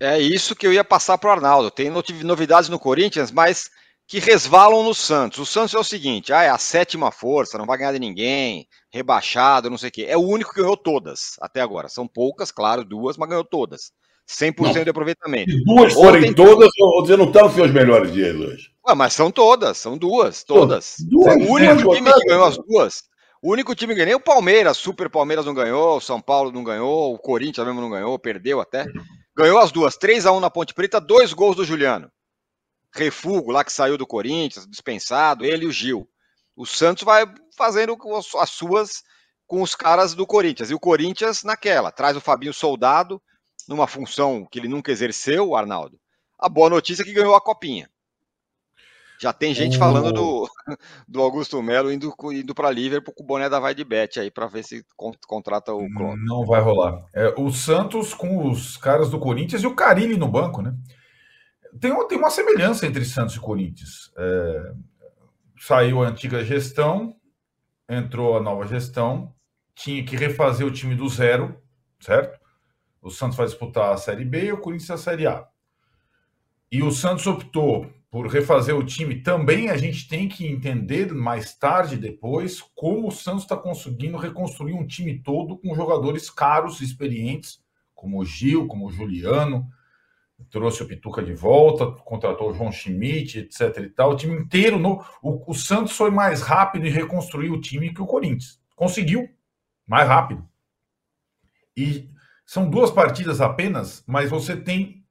[0.00, 1.70] É isso que eu ia passar para o Arnaldo.
[1.70, 3.70] Tem novidades no Corinthians, mas
[4.06, 5.38] que resvalam no Santos.
[5.38, 8.68] O Santos é o seguinte: ah, é a sétima força, não vai ganhar de ninguém,
[8.90, 10.06] rebaixado, não sei o quê.
[10.08, 11.88] É o único que ganhou todas até agora.
[11.88, 13.92] São poucas, claro, duas, mas ganhou todas.
[14.28, 14.84] 100% não.
[14.84, 15.52] de aproveitamento.
[15.52, 18.70] Se duas forem todas, você não está nos seus melhores dias hoje.
[18.86, 20.96] Ué, mas são todas, são duas, todas.
[21.00, 23.02] Duas, o único time que ganhou as duas.
[23.42, 26.64] O único time que ganhou, o Palmeiras, Super Palmeiras não ganhou, o São Paulo não
[26.64, 28.86] ganhou, o Corinthians mesmo não ganhou, perdeu até.
[29.36, 32.10] Ganhou as duas, 3 a 1 na Ponte Preta, dois gols do Juliano.
[32.92, 36.08] Refugo lá que saiu do Corinthians, dispensado, ele e o Gil.
[36.56, 37.24] O Santos vai
[37.56, 37.96] fazendo
[38.40, 39.02] as suas
[39.46, 40.70] com os caras do Corinthians.
[40.70, 43.20] E o Corinthians naquela, traz o Fabinho Soldado,
[43.68, 45.98] numa função que ele nunca exerceu, Arnaldo,
[46.38, 47.88] a boa notícia é que ganhou a copinha.
[49.18, 50.46] Já tem gente falando do,
[51.08, 54.30] do Augusto Melo indo, indo para Liverpool com o boné da Vai de Bet aí
[54.30, 54.84] para ver se
[55.26, 56.16] contrata o Klopp.
[56.18, 57.02] Não vai rolar.
[57.14, 60.74] É, o Santos com os caras do Corinthians e o Carilli no banco, né?
[61.80, 64.12] Tem, tem uma semelhança entre Santos e Corinthians.
[64.18, 64.72] É,
[65.58, 67.16] saiu a antiga gestão,
[67.88, 69.34] entrou a nova gestão,
[69.74, 71.58] tinha que refazer o time do zero,
[72.00, 72.38] certo?
[73.06, 75.46] O Santos vai disputar a Série B e o Corinthians a Série A.
[76.72, 79.22] E o Santos optou por refazer o time.
[79.22, 84.72] Também a gente tem que entender mais tarde, depois, como o Santos está conseguindo reconstruir
[84.72, 87.62] um time todo com jogadores caros, experientes,
[87.94, 89.70] como o Gil, como o Juliano.
[90.50, 93.84] Trouxe o Pituca de volta, contratou o João Schmidt, etc.
[93.84, 94.10] e tal.
[94.10, 94.80] O time inteiro.
[94.80, 95.00] No...
[95.22, 98.60] O, o Santos foi mais rápido em reconstruir o time que o Corinthians.
[98.74, 99.30] Conseguiu
[99.86, 100.44] mais rápido.
[101.76, 102.15] E
[102.46, 105.04] são duas partidas apenas, mas você tem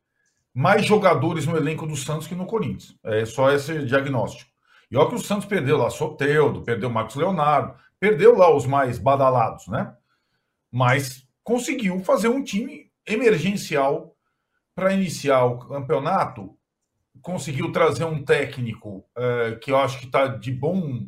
[0.53, 2.97] mais jogadores no elenco do Santos que no Corinthians.
[3.03, 4.49] É só esse diagnóstico.
[4.89, 8.97] E olha que o Santos perdeu lá Soteudo, perdeu Marcos Leonardo, perdeu lá os mais
[8.97, 9.93] badalados, né?
[10.71, 14.15] Mas conseguiu fazer um time emergencial
[14.73, 16.57] para iniciar o campeonato.
[17.21, 21.05] Conseguiu trazer um técnico é, que eu acho que está de bom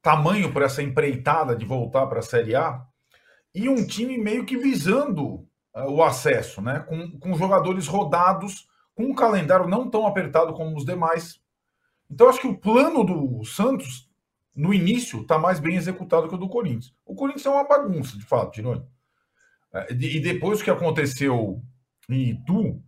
[0.00, 2.86] tamanho para essa empreitada de voltar para a Série A
[3.54, 6.80] e um time meio que visando uh, o acesso, né?
[6.80, 11.40] Com, com jogadores rodados, com um calendário não tão apertado como os demais.
[12.10, 14.10] Então, acho que o plano do Santos,
[14.54, 16.94] no início, está mais bem executado que o do Corinthians.
[17.04, 18.80] O Corinthians é uma bagunça, de fato, Tironi.
[19.72, 21.62] Uh, e depois que aconteceu
[22.08, 22.82] em Itu,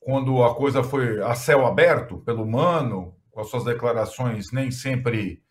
[0.00, 5.42] quando a coisa foi a céu aberto pelo Mano, com as suas declarações nem sempre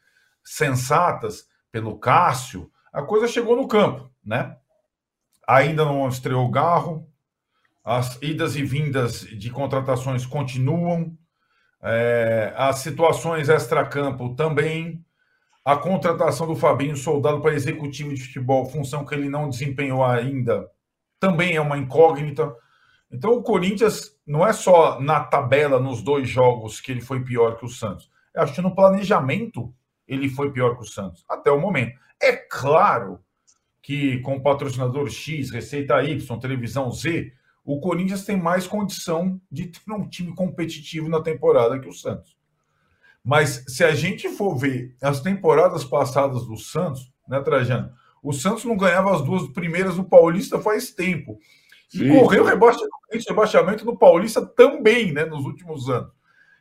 [0.44, 4.58] sensatas, pelo Cássio, a coisa chegou no campo né?
[5.48, 7.08] Ainda não estreou o Garro,
[7.84, 11.16] as idas e vindas de contratações continuam,
[11.84, 15.06] é, as situações extracampo também,
[15.64, 20.68] a contratação do Fabinho Soldado para executivo de futebol, função que ele não desempenhou ainda,
[21.20, 22.56] também é uma incógnita.
[23.12, 27.58] Então o Corinthians não é só na tabela nos dois jogos que ele foi pior
[27.58, 28.10] que o Santos.
[28.34, 29.74] Eu acho que no planejamento
[30.08, 32.00] ele foi pior que o Santos, até o momento.
[32.22, 33.20] É claro
[33.86, 37.32] que com patrocinador X, receita Y, televisão Z,
[37.64, 42.36] o Corinthians tem mais condição de ter um time competitivo na temporada que o Santos.
[43.24, 47.92] Mas se a gente for ver as temporadas passadas do Santos, né, Trajano?
[48.24, 51.38] O Santos não ganhava as duas primeiras do Paulista faz tempo.
[51.94, 52.10] E Sim.
[52.10, 52.90] correu rebaixamento,
[53.30, 56.12] rebaixamento no Paulista também, né, nos últimos anos.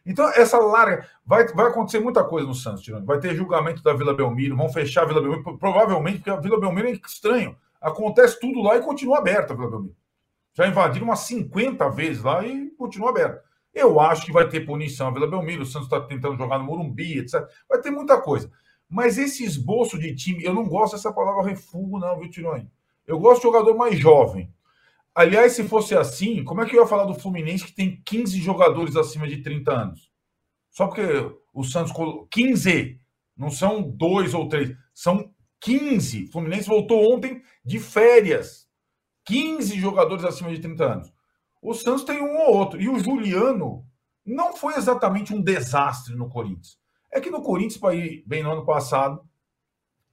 [0.06, 1.08] Então, essa larga.
[1.24, 3.06] Vai, vai acontecer muita coisa no Santos, Tirando.
[3.06, 6.60] Vai ter julgamento da Vila Belmiro, vão fechar a Vila Belmiro, provavelmente, porque a Vila
[6.60, 7.56] Belmiro é estranho.
[7.80, 9.96] Acontece tudo lá e continua aberta a Vila Belmiro.
[10.52, 13.42] Já invadiram umas 50 vezes lá e continua aberta.
[13.74, 16.64] Eu acho que vai ter punição a Vila Belmiro, o Santos está tentando jogar no
[16.64, 17.42] Morumbi, etc.
[17.68, 18.50] Vai ter muita coisa.
[18.88, 22.70] Mas esse esboço de time, eu não gosto dessa palavra refugo, não, viu, Tironi?
[23.06, 24.52] Eu gosto de jogador mais jovem.
[25.14, 28.40] Aliás, se fosse assim, como é que eu ia falar do Fluminense que tem 15
[28.40, 30.10] jogadores acima de 30 anos?
[30.70, 31.02] Só porque
[31.52, 33.00] o Santos colocou 15,
[33.36, 36.24] não são dois ou três, são 15.
[36.24, 38.68] O Fluminense voltou ontem de férias.
[39.24, 41.12] 15 jogadores acima de 30 anos.
[41.62, 42.80] O Santos tem um ou outro.
[42.80, 43.86] E o Juliano
[44.26, 46.78] não foi exatamente um desastre no Corinthians.
[47.10, 49.22] É que no Corinthians, para ir bem no ano passado,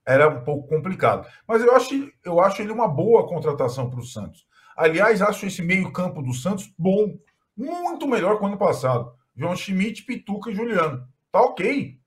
[0.06, 1.28] era um pouco complicado.
[1.47, 4.45] Mas eu acho, eu acho ele uma boa contratação para o Santos.
[4.76, 7.17] Aliás, acho esse meio-campo do Santos bom,
[7.55, 9.13] muito melhor que o ano passado.
[9.36, 11.07] João Schmidt, Pituca e Juliano.
[11.32, 11.97] Tá ok.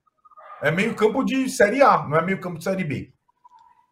[0.62, 3.12] É meio-campo de Série A, não é meio-campo de Série B.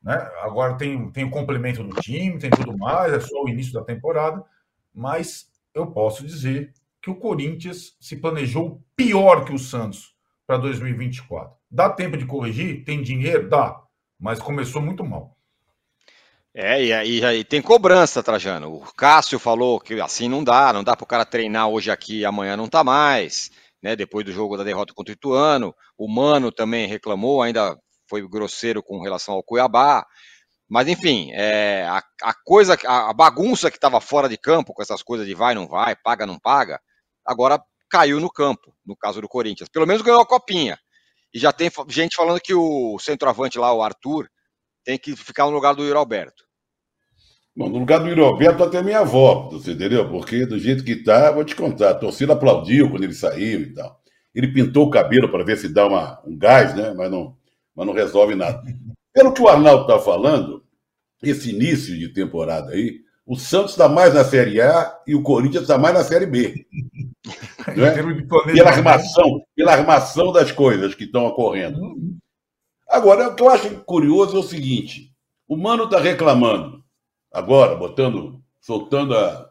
[0.02, 0.14] Né?
[0.40, 3.84] Agora tem, tem o complemento do time, tem tudo mais, é só o início da
[3.84, 4.44] temporada.
[4.94, 10.14] Mas eu posso dizer que o Corinthians se planejou pior que o Santos
[10.46, 11.56] para 2024.
[11.70, 12.84] Dá tempo de corrigir?
[12.84, 13.48] Tem dinheiro?
[13.48, 13.82] Dá.
[14.18, 15.36] Mas começou muito mal.
[16.54, 18.74] É, e aí tem cobrança, Trajano.
[18.74, 22.18] O Cássio falou que assim não dá, não dá para o cara treinar hoje aqui
[22.18, 23.50] e amanhã não tá mais,
[23.82, 23.96] né?
[23.96, 25.74] Depois do jogo da derrota contra o Ituano.
[25.96, 30.04] O Mano também reclamou, ainda foi grosseiro com relação ao Cuiabá.
[30.68, 35.02] Mas enfim, é, a, a, coisa, a bagunça que estava fora de campo, com essas
[35.02, 36.80] coisas de vai, não vai, paga, não paga,
[37.26, 39.68] agora caiu no campo, no caso do Corinthians.
[39.70, 40.78] Pelo menos ganhou a copinha.
[41.32, 44.28] E já tem gente falando que o centroavante lá, o Arthur,
[44.84, 46.44] tem que ficar no lugar do Yuri Alberto.
[47.54, 50.08] Bom, no lugar do Yuri Alberto até minha avó, você entendeu?
[50.08, 53.74] Porque do jeito que tá, vou te contar, a torcida aplaudiu quando ele saiu e
[53.74, 54.00] tal.
[54.34, 56.94] Ele pintou o cabelo para ver se dá uma, um gás, né?
[56.96, 57.36] Mas não,
[57.76, 58.62] mas não resolve nada.
[59.12, 60.64] Pelo que o Arnaldo está falando,
[61.22, 65.62] esse início de temporada aí, o Santos está mais na Série A e o Corinthians
[65.62, 66.66] está mais na Série B.
[67.76, 67.92] né?
[68.52, 71.78] Pela armação, pela armação das coisas que estão ocorrendo.
[72.92, 75.10] Agora, o que eu acho curioso é o seguinte:
[75.48, 76.84] o Mano está reclamando,
[77.32, 79.50] agora, botando, soltando a,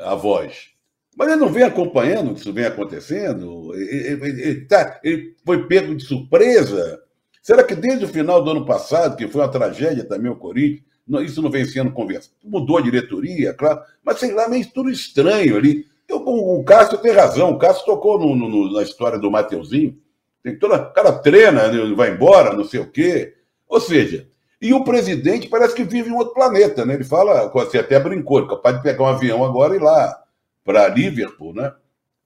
[0.00, 0.70] a voz.
[1.16, 3.72] Mas ele não vem acompanhando o que isso vem acontecendo?
[3.76, 7.00] Ele, ele, ele, tá, ele foi pego de surpresa?
[7.40, 10.82] Será que desde o final do ano passado, que foi uma tragédia também o Corinthians,
[11.24, 12.34] isso não vem sendo conversado?
[12.42, 15.86] Mudou a diretoria, claro, mas sei lá, meio tudo estranho ali.
[16.08, 20.01] Eu, o, o Cássio tem razão, o Cássio tocou no, no, na história do Mateuzinho.
[20.42, 23.34] Tem toda, o cara treina, né, vai embora, não sei o quê.
[23.68, 24.26] Ou seja,
[24.60, 26.94] e o presidente parece que vive em outro planeta, né?
[26.94, 30.22] Ele fala, você até brincou, capaz de pegar um avião agora e ir lá
[30.64, 31.72] para Liverpool, né?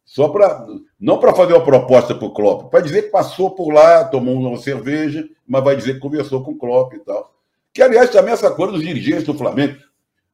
[0.05, 0.67] Só para
[1.01, 4.35] não para fazer uma proposta para o Klopp, para dizer que passou por lá, tomou
[4.35, 7.35] uma cerveja, mas vai dizer que conversou com o Klopp e tal.
[7.73, 9.79] Que aliás também essa coisa dos dirigentes do Flamengo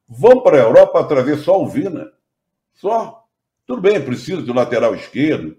[0.07, 2.11] vão para a Europa trazer só o Vina,
[2.73, 3.23] só.
[3.65, 5.55] Tudo bem, precisa do lateral esquerdo,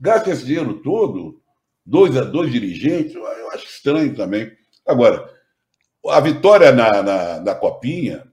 [0.00, 1.40] gasta esse dinheiro todo,
[1.84, 4.50] dois a dois dirigentes, eu acho estranho também.
[4.86, 5.28] Agora,
[6.08, 8.26] a vitória na, na, na Copinha.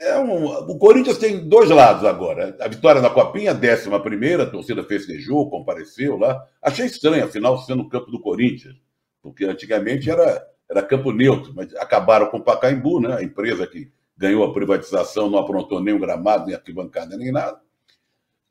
[0.00, 2.56] É um, o Corinthians tem dois lados agora.
[2.60, 6.40] A vitória na Copinha, décima primeira, a torcida festejou, compareceu lá.
[6.62, 8.76] Achei estranho, afinal, sendo o campo do Corinthians,
[9.20, 13.16] porque antigamente era, era campo neutro, mas acabaram com o Pacaembu, né?
[13.16, 17.60] a empresa que ganhou a privatização, não aprontou nem o gramado, nem arquibancada, nem nada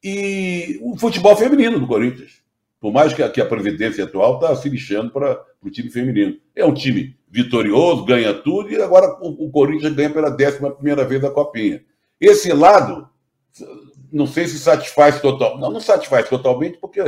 [0.03, 2.41] e o futebol feminino do Corinthians.
[2.79, 6.37] Por mais que a, que a presidência atual está se lixando para o time feminino.
[6.55, 11.03] É um time vitorioso, ganha tudo, e agora o, o Corinthians ganha pela décima primeira
[11.03, 11.83] vez a Copinha.
[12.19, 13.09] Esse lado,
[14.11, 15.59] não sei se satisfaz total.
[15.59, 17.01] Não, não satisfaz totalmente, porque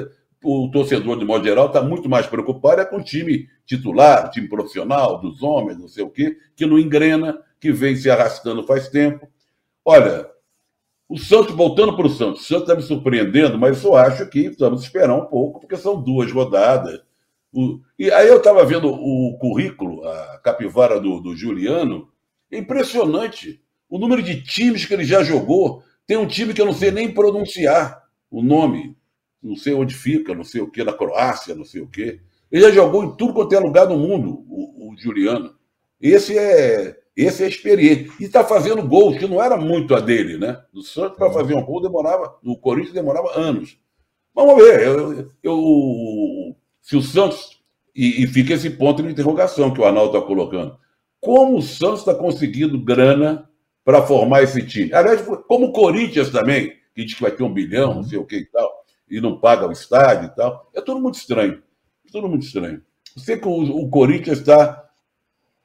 [0.44, 4.48] o torcedor, de modo geral, está muito mais preocupado é com o time titular, time
[4.48, 8.88] profissional, dos homens, não sei o quê, que não engrena, que vem se arrastando faz
[8.90, 9.28] tempo.
[9.84, 10.30] Olha,
[11.10, 14.49] o Santos, voltando para o Santos, o Santos está me surpreendendo, mas eu acho que
[14.49, 17.01] vamos esperar um pouco, porque são duas rodadas.
[17.51, 17.80] O...
[17.97, 22.07] E aí eu estava vendo o currículo, a capivara do, do Juliano,
[22.51, 25.82] é impressionante o número de times que ele já jogou.
[26.05, 28.95] Tem um time que eu não sei nem pronunciar o nome,
[29.41, 32.20] não sei onde fica, não sei o que, na Croácia, não sei o que.
[32.51, 35.55] Ele já jogou em tudo quanto é lugar do mundo, o, o Juliano.
[35.99, 38.12] Esse é esse é experiente.
[38.20, 40.62] E está fazendo gols, que não era muito a dele, né?
[40.74, 42.38] No Santos, para fazer um gol, demorava.
[42.41, 43.78] No Corinthians, demorava anos.
[44.34, 44.82] Vamos ver.
[44.88, 47.60] Eu, eu, se o Santos.
[47.95, 50.78] E, e fica esse ponto de interrogação que o Arnaldo está colocando.
[51.20, 53.49] Como o Santos está conseguindo grana
[53.84, 54.93] para formar esse time?
[54.93, 58.26] Aliás, como o Corinthians também, que diz que vai ter um bilhão, não sei o
[58.26, 58.72] que e tal,
[59.10, 60.70] e não paga o estádio e tal.
[60.74, 61.62] É tudo muito estranho.
[62.07, 62.82] É tudo muito estranho.
[63.16, 64.89] Eu sei que o, o Corinthians está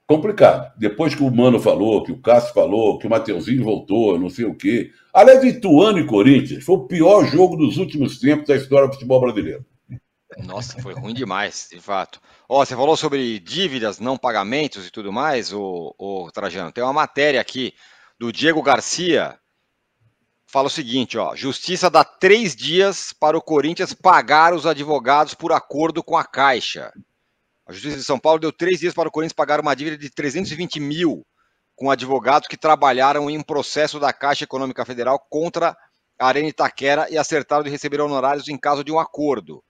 [0.07, 0.73] complicado.
[0.77, 4.45] Depois que o Mano falou, que o Cássio falou, que o Mateuzinho voltou, não sei
[4.45, 4.91] o quê.
[5.13, 9.21] Aliás, Ituano e Corinthians foi o pior jogo dos últimos tempos da história do futebol
[9.21, 9.65] brasileiro.
[10.39, 12.21] Nossa, foi ruim demais, de fato.
[12.49, 16.73] Ó, você falou sobre dívidas, não pagamentos e tudo mais, o, o Trajano.
[16.73, 17.73] Tem uma matéria aqui
[18.19, 19.39] do Diego Garcia.
[20.47, 21.35] Fala o seguinte, ó.
[21.35, 26.93] Justiça dá três dias para o Corinthians pagar os advogados por acordo com a Caixa.
[27.67, 30.11] A Justiça de São Paulo deu três dias para o Corinthians pagar uma dívida de
[30.11, 31.27] 320 mil
[31.75, 35.77] com advogados que trabalharam em um processo da Caixa Econômica Federal contra
[36.19, 39.63] a Arena Itaquera e acertaram de receber honorários em caso de um acordo.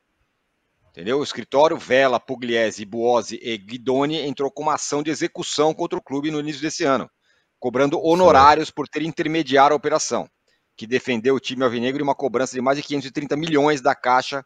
[0.90, 1.20] Entendeu?
[1.20, 6.02] O escritório Vela, Pugliese, Buozzi e Guidoni entrou com uma ação de execução contra o
[6.02, 7.08] clube no início desse ano,
[7.58, 10.28] cobrando honorários por ter intermediado a operação,
[10.76, 14.44] que defendeu o time alvinegro em uma cobrança de mais de 530 milhões da Caixa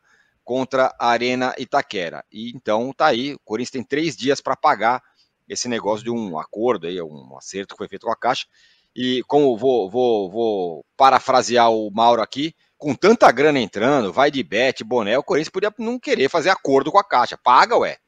[0.49, 2.24] contra a Arena Itaquera.
[2.32, 5.03] E então tá aí, o Corinthians tem três dias para pagar
[5.46, 8.46] esse negócio de um acordo aí, um acerto que foi feito com a Caixa.
[8.96, 14.42] E como vou, vou, vou parafrasear o Mauro aqui, com tanta grana entrando, vai de
[14.42, 17.36] bet, boné, o Corinthians podia não querer fazer acordo com a Caixa.
[17.36, 17.99] Paga, ué.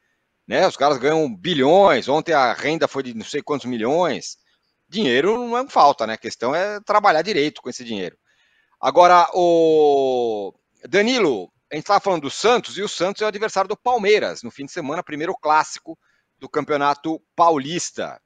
[0.47, 0.67] Né?
[0.67, 4.37] Os caras ganham bilhões, ontem a renda foi de não sei quantos milhões.
[4.89, 6.13] Dinheiro não é falta, né?
[6.13, 8.17] A questão é trabalhar direito com esse dinheiro.
[8.81, 10.51] Agora, o
[10.89, 14.43] Danilo, a gente estava falando do Santos e o Santos é o adversário do Palmeiras
[14.43, 15.97] no fim de semana, primeiro clássico
[16.37, 18.21] do Campeonato Paulista.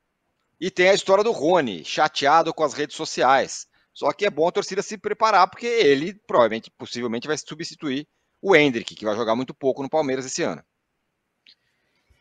[0.59, 3.67] E tem a história do Rony, chateado com as redes sociais.
[3.93, 8.07] Só que é bom a torcida se preparar, porque ele provavelmente, possivelmente, vai substituir
[8.41, 10.63] o Hendrick, que vai jogar muito pouco no Palmeiras esse ano.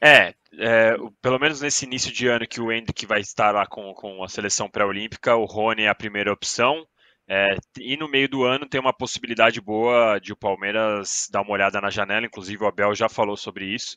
[0.00, 3.94] É, é, pelo menos nesse início de ano que o Hendrick vai estar lá com,
[3.94, 6.86] com a seleção pré-olímpica, o Rony é a primeira opção.
[7.26, 11.52] É, e no meio do ano tem uma possibilidade boa de o Palmeiras dar uma
[11.52, 13.96] olhada na janela, inclusive o Abel já falou sobre isso.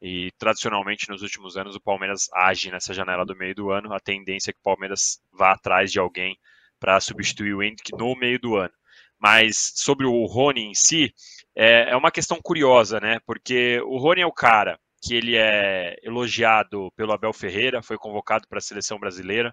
[0.00, 3.92] E tradicionalmente nos últimos anos o Palmeiras age nessa janela do meio do ano.
[3.92, 6.38] A tendência é que o Palmeiras vá atrás de alguém
[6.78, 8.72] para substituir o Hendrick no meio do ano.
[9.18, 11.12] Mas sobre o Rony em si,
[11.56, 13.18] é, é uma questão curiosa, né?
[13.26, 18.46] Porque o Rony é o cara que ele é elogiado pelo Abel Ferreira, foi convocado
[18.48, 19.52] para a seleção brasileira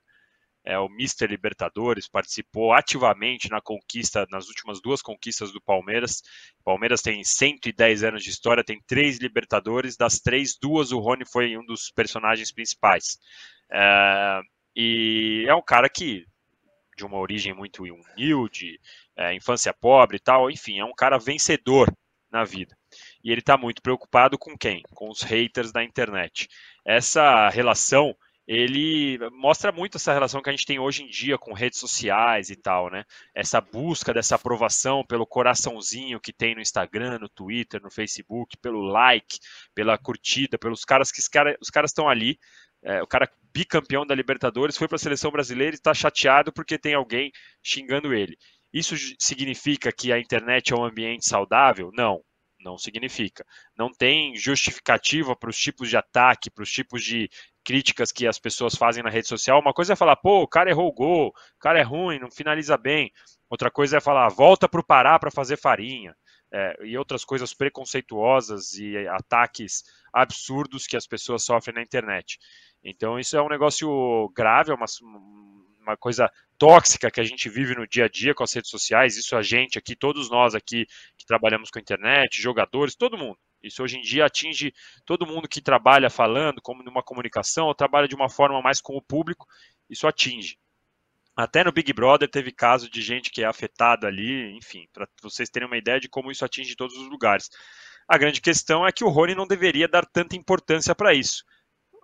[0.66, 6.24] é o Mister Libertadores, participou ativamente na conquista, nas últimas duas conquistas do Palmeiras.
[6.59, 11.24] O Palmeiras tem 110 anos de história, tem três Libertadores, das três, duas o Rony
[11.24, 13.20] foi um dos personagens principais.
[13.72, 14.41] É,
[14.76, 16.26] e é um cara que,
[16.97, 18.80] de uma origem muito humilde,
[19.16, 21.95] é, infância pobre e tal, enfim, é um cara vencedor
[22.32, 22.76] na vida.
[23.24, 24.82] E ele está muito preocupado com quem?
[24.95, 26.49] Com os haters da internet.
[26.84, 28.16] Essa relação
[28.47, 32.49] ele mostra muito essa relação que a gente tem hoje em dia com redes sociais
[32.49, 33.03] e tal, né?
[33.33, 38.81] Essa busca dessa aprovação pelo coraçãozinho que tem no Instagram, no Twitter, no Facebook, pelo
[38.81, 39.39] like,
[39.73, 42.37] pela curtida, pelos caras que os, cara, os caras estão ali.
[42.83, 46.77] É, o cara bicampeão da Libertadores foi para a seleção brasileira e está chateado porque
[46.77, 47.31] tem alguém
[47.63, 48.37] xingando ele.
[48.71, 51.89] Isso significa que a internet é um ambiente saudável?
[51.93, 52.21] Não,
[52.59, 53.45] não significa.
[53.77, 57.29] Não tem justificativa para os tipos de ataque, para os tipos de
[57.66, 59.59] críticas que as pessoas fazem na rede social.
[59.59, 62.30] Uma coisa é falar, pô, o cara errou o gol, o cara é ruim, não
[62.30, 63.11] finaliza bem.
[63.49, 66.16] Outra coisa é falar, volta para o Pará para fazer farinha.
[66.53, 72.38] É, e outras coisas preconceituosas e ataques absurdos que as pessoas sofrem na internet.
[72.84, 74.86] Então, isso é um negócio grave, é uma,
[75.82, 79.18] uma coisa tóxica que a gente vive no dia a dia com as redes sociais.
[79.18, 80.86] Isso a gente aqui, todos nós aqui
[81.18, 83.38] que trabalhamos com internet, jogadores, todo mundo.
[83.68, 84.74] Isso hoje em dia atinge
[85.05, 88.95] todo mundo que trabalha falando, como numa comunicação, ou trabalha de uma forma mais com
[88.95, 89.45] o público,
[89.89, 90.57] isso atinge.
[91.36, 95.49] Até no Big Brother teve caso de gente que é afetada ali, enfim, para vocês
[95.49, 97.49] terem uma ideia de como isso atinge todos os lugares.
[98.07, 101.43] A grande questão é que o Rony não deveria dar tanta importância para isso.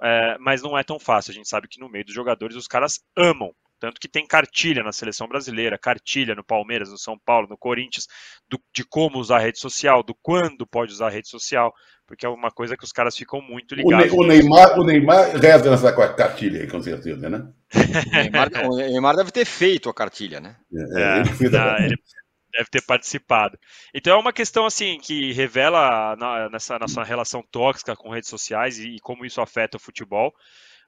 [0.01, 1.31] É, mas não é tão fácil.
[1.31, 4.83] A gente sabe que no meio dos jogadores os caras amam tanto que tem cartilha
[4.83, 8.05] na seleção brasileira, cartilha no Palmeiras, no São Paulo, no Corinthians,
[8.47, 11.73] do, de como usar a rede social, do quando pode usar a rede social,
[12.05, 14.13] porque é uma coisa que os caras ficam muito ligados.
[14.13, 17.51] O, Neymar, o Neymar reza nessa cartilha aí, com certeza, né?
[17.73, 20.57] o, Neymar, o Neymar deve ter feito a cartilha, né?
[20.71, 21.95] É, é, ele, não, ele,
[22.53, 23.57] deve ter participado.
[23.95, 28.77] Então é uma questão assim que revela na, nessa nossa relação tóxica com redes sociais
[28.77, 30.31] e, e como isso afeta o futebol.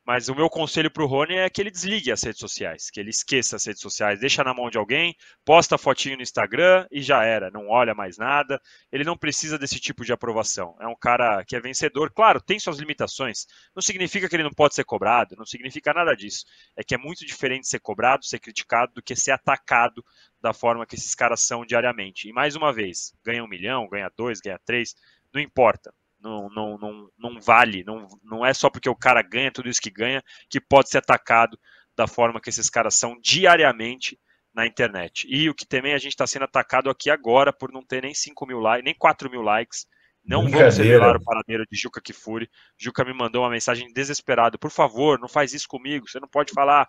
[0.05, 2.99] Mas o meu conselho para o Rony é que ele desligue as redes sociais, que
[2.99, 7.01] ele esqueça as redes sociais, deixa na mão de alguém, posta fotinho no Instagram e
[7.01, 8.61] já era, não olha mais nada.
[8.91, 10.75] Ele não precisa desse tipo de aprovação.
[10.81, 13.47] É um cara que é vencedor, claro, tem suas limitações.
[13.73, 16.43] Não significa que ele não pode ser cobrado, não significa nada disso.
[16.75, 20.03] É que é muito diferente ser cobrado, ser criticado, do que ser atacado
[20.41, 22.27] da forma que esses caras são diariamente.
[22.27, 24.95] E mais uma vez, ganha um milhão, ganha dois, ganha três,
[25.33, 25.93] não importa
[26.23, 29.81] não, não, não, não vale, não, não é só porque o cara ganha tudo isso
[29.81, 31.59] que ganha que pode ser atacado
[31.95, 34.17] da forma que esses caras são diariamente
[34.55, 35.27] na internet.
[35.29, 38.13] E o que também a gente está sendo atacado aqui agora por não ter nem
[38.13, 39.85] 5 mil likes, nem 4 mil likes.
[40.25, 42.49] Não vamos revelar o paradeiro de Juca Kifuri.
[42.77, 44.57] Juca me mandou uma mensagem desesperada.
[44.57, 46.07] Por favor, não faz isso comigo.
[46.07, 46.87] Você não pode falar.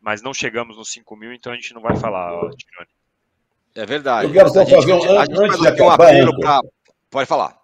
[0.00, 2.90] Mas não chegamos nos 5 mil, então a gente não vai falar, Tirone.
[3.76, 4.26] É verdade.
[4.26, 6.60] Eu quero só fazer um, antes de acabar, um pra...
[7.08, 7.63] Pode falar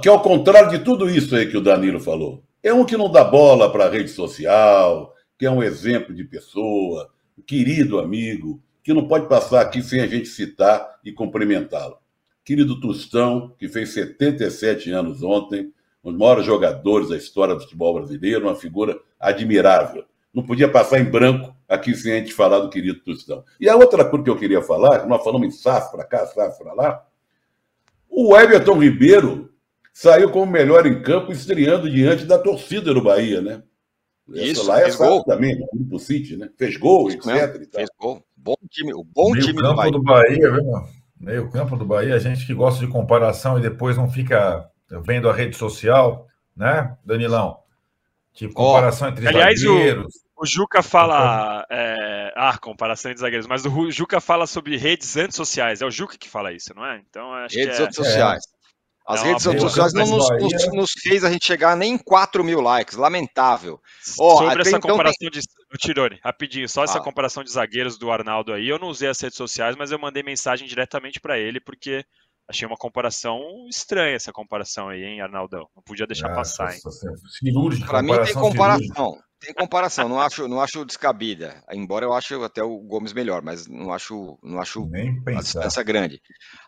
[0.00, 2.42] que é ao contrário de tudo isso aí que o Danilo falou.
[2.62, 6.24] É um que não dá bola para a rede social, que é um exemplo de
[6.24, 7.10] pessoa,
[7.46, 11.98] querido amigo, que não pode passar aqui sem a gente citar e cumprimentá-lo.
[12.44, 15.72] Querido Tostão, que fez 77 anos ontem,
[16.02, 20.04] um dos maiores jogadores da história do futebol brasileiro, uma figura admirável.
[20.32, 23.44] Não podia passar em branco aqui sem a gente falar do querido Tostão.
[23.58, 26.58] E a outra coisa que eu queria falar, nós falamos em SAF para cá, SAF
[26.58, 27.06] para lá,
[28.14, 29.50] o Everton Ribeiro
[29.92, 33.62] saiu como melhor em campo, estreando diante da torcida do Bahia, né?
[34.28, 35.24] Isso, Essa lá é gol.
[35.24, 36.48] também, no Grupo City, né?
[36.56, 37.68] Fez gol, Isso etc.
[37.74, 38.24] Fez gol.
[38.36, 40.38] Bom time, o bom Meio time campo do Bahia.
[40.38, 40.64] Do Bahia viu?
[41.20, 44.68] Meio campo do Bahia, a gente que gosta de comparação e depois não fica
[45.04, 47.58] vendo a rede social, né, Danilão?
[48.32, 50.14] Tipo, comparação oh, entre aliás, zagueiros.
[50.36, 51.64] O, o Juca fala.
[51.70, 52.03] É,
[52.50, 55.80] ah, comparação entre zagueiros, mas o Juca fala sobre redes antissociais.
[55.80, 57.02] É o Juca que fala isso, não é?
[57.08, 58.44] Então, acho redes que é, antissociais.
[59.06, 62.42] As não, redes sociais não nos, nos, nos, fez a gente chegar nem em 4
[62.42, 63.78] mil likes, lamentável.
[64.18, 65.30] Oh, Sobre essa então comparação tem...
[65.30, 65.40] de.
[65.76, 66.84] Tirone, rapidinho, só ah.
[66.84, 69.98] essa comparação de zagueiros do Arnaldo aí, eu não usei as redes sociais, mas eu
[69.98, 72.04] mandei mensagem diretamente para ele, porque
[72.48, 75.68] achei uma comparação estranha essa comparação aí, hein, Arnaldão?
[75.74, 76.80] Não podia deixar é, passar, hein?
[77.86, 81.62] Para mim tem comparação tem comparação, não acho, não acho descabida.
[81.70, 84.88] Embora eu acho até o Gomes melhor, mas não acho, não acho
[85.26, 86.20] a distância grande.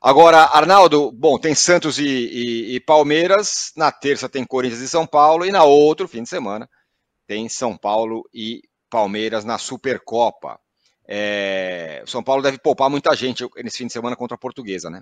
[0.02, 3.72] Agora, Arnaldo, bom, tem Santos e, e, e, Palmeiras.
[3.76, 6.68] Na terça tem Corinthians e São Paulo e na outro fim de semana
[7.26, 10.60] tem São Paulo e Palmeiras na Supercopa.
[11.08, 15.00] É, São Paulo deve poupar muita gente nesse fim de semana contra a Portuguesa, né?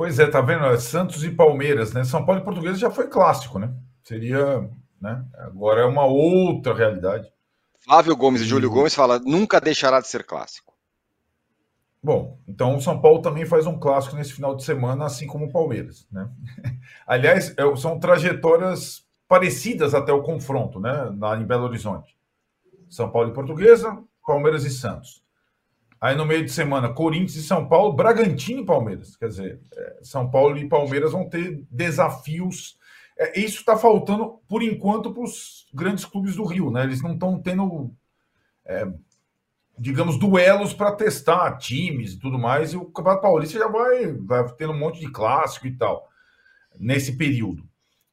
[0.00, 0.80] Pois é, tá vendo?
[0.80, 2.04] Santos e Palmeiras, né?
[2.04, 3.70] São Paulo e Portuguesa já foi clássico, né?
[4.02, 4.66] Seria
[4.98, 5.22] né?
[5.34, 7.30] Agora é uma outra realidade.
[7.80, 10.72] Flávio Gomes e Júlio Gomes fala nunca deixará de ser clássico.
[12.02, 15.44] Bom, então o São Paulo também faz um clássico nesse final de semana, assim como
[15.44, 16.30] o Palmeiras, né?
[17.06, 21.14] Aliás, é, são trajetórias parecidas até o confronto, né?
[21.18, 22.16] Lá em Belo Horizonte.
[22.88, 25.22] São Paulo e Portuguesa, Palmeiras e Santos.
[26.00, 29.16] Aí no meio de semana, Corinthians e São Paulo, Bragantino e Palmeiras.
[29.16, 32.78] Quer dizer, é, São Paulo e Palmeiras vão ter desafios
[33.20, 36.84] é, isso está faltando, por enquanto, para os grandes clubes do Rio, né?
[36.84, 37.94] Eles não estão tendo,
[38.64, 38.90] é,
[39.78, 44.50] digamos, duelos para testar times e tudo mais, e o Campeonato Paulista já vai, vai
[44.54, 46.08] tendo um monte de clássico e tal,
[46.78, 47.68] nesse período.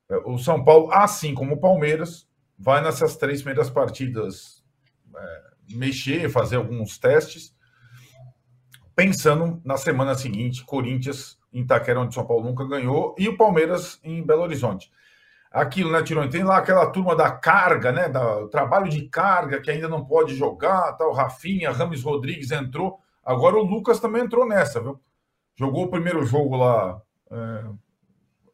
[0.09, 2.27] É, o São Paulo, assim como o Palmeiras,
[2.59, 4.61] vai nessas três primeiras partidas
[5.15, 7.55] é, mexer, fazer alguns testes,
[8.97, 13.99] pensando na semana seguinte, Corinthians em Itaquera, onde São Paulo nunca ganhou, e o Palmeiras
[14.03, 14.91] em Belo Horizonte.
[15.51, 16.31] Aquilo, né, Tironi?
[16.31, 18.09] Tem lá aquela turma da carga, né?
[18.09, 21.13] Do trabalho de carga que ainda não pode jogar, tal.
[21.13, 22.99] Rafinha, Rames Rodrigues entrou.
[23.23, 24.99] Agora o Lucas também entrou nessa, viu?
[25.55, 26.99] Jogou o primeiro jogo lá
[27.31, 27.63] é,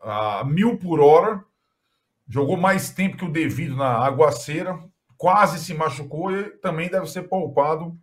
[0.02, 1.42] a mil por hora,
[2.28, 4.78] jogou mais tempo que o devido na aguaceira,
[5.18, 7.98] quase se machucou e também deve ser poupado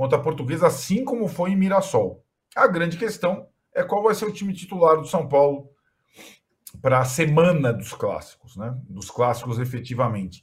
[0.00, 2.24] contra a Portuguesa, assim como foi em Mirassol.
[2.56, 5.68] A grande questão é qual vai ser o time titular do São Paulo
[6.80, 8.74] para a semana dos clássicos, né?
[8.88, 10.42] Dos clássicos efetivamente.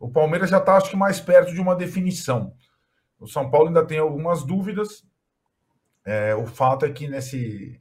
[0.00, 2.52] O Palmeiras já está, acho que, mais perto de uma definição.
[3.20, 5.06] O São Paulo ainda tem algumas dúvidas.
[6.04, 7.80] É, o fato é que nesse,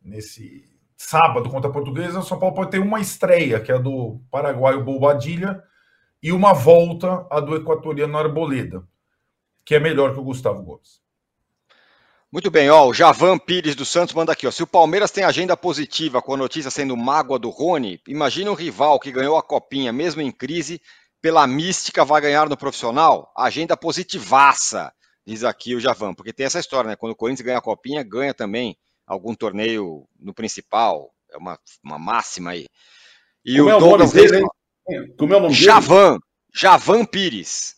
[0.00, 0.64] nesse
[0.96, 4.18] sábado contra a Portuguesa, o São Paulo pode ter uma estreia, que é a do
[4.30, 5.62] paraguaio Bobadilha,
[6.22, 8.82] e uma volta, a do equatoriano Arboleda,
[9.64, 11.02] que é melhor que o Gustavo Gomes.
[12.30, 14.50] Muito bem, ó, o Javan Pires dos Santos manda aqui, ó.
[14.50, 18.54] Se o Palmeiras tem agenda positiva com a notícia sendo mágoa do Rony, imagina um
[18.54, 20.80] rival que ganhou a copinha, mesmo em crise,
[21.22, 23.32] pela mística vai ganhar no profissional?
[23.36, 24.92] Agenda positivaça,
[25.24, 26.96] diz aqui o Javan, porque tem essa história, né?
[26.96, 31.14] Quando o Corinthians ganha a copinha, ganha também algum torneio no principal.
[31.30, 32.66] É uma, uma máxima aí.
[33.44, 34.12] E Como o é Douglas
[35.16, 36.18] Como é o nome Javan,
[36.52, 37.76] Javan Pires.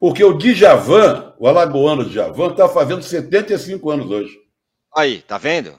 [0.00, 4.40] Porque o Djavan, o alagoano Djavan, está fazendo 75 anos hoje.
[4.96, 5.78] Aí, tá vendo?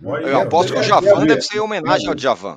[0.00, 2.56] Eu aposto que o Javan deve ser homenagem ao Djavan.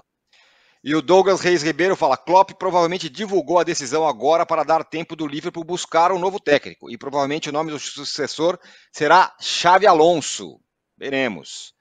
[0.83, 5.15] E o Douglas Reis Ribeiro fala: Klopp provavelmente divulgou a decisão agora para dar tempo
[5.15, 6.91] do Liverpool buscar um novo técnico.
[6.91, 8.59] E provavelmente o nome do sucessor
[8.93, 10.59] será Xavi Alonso.
[10.95, 11.73] Veremos.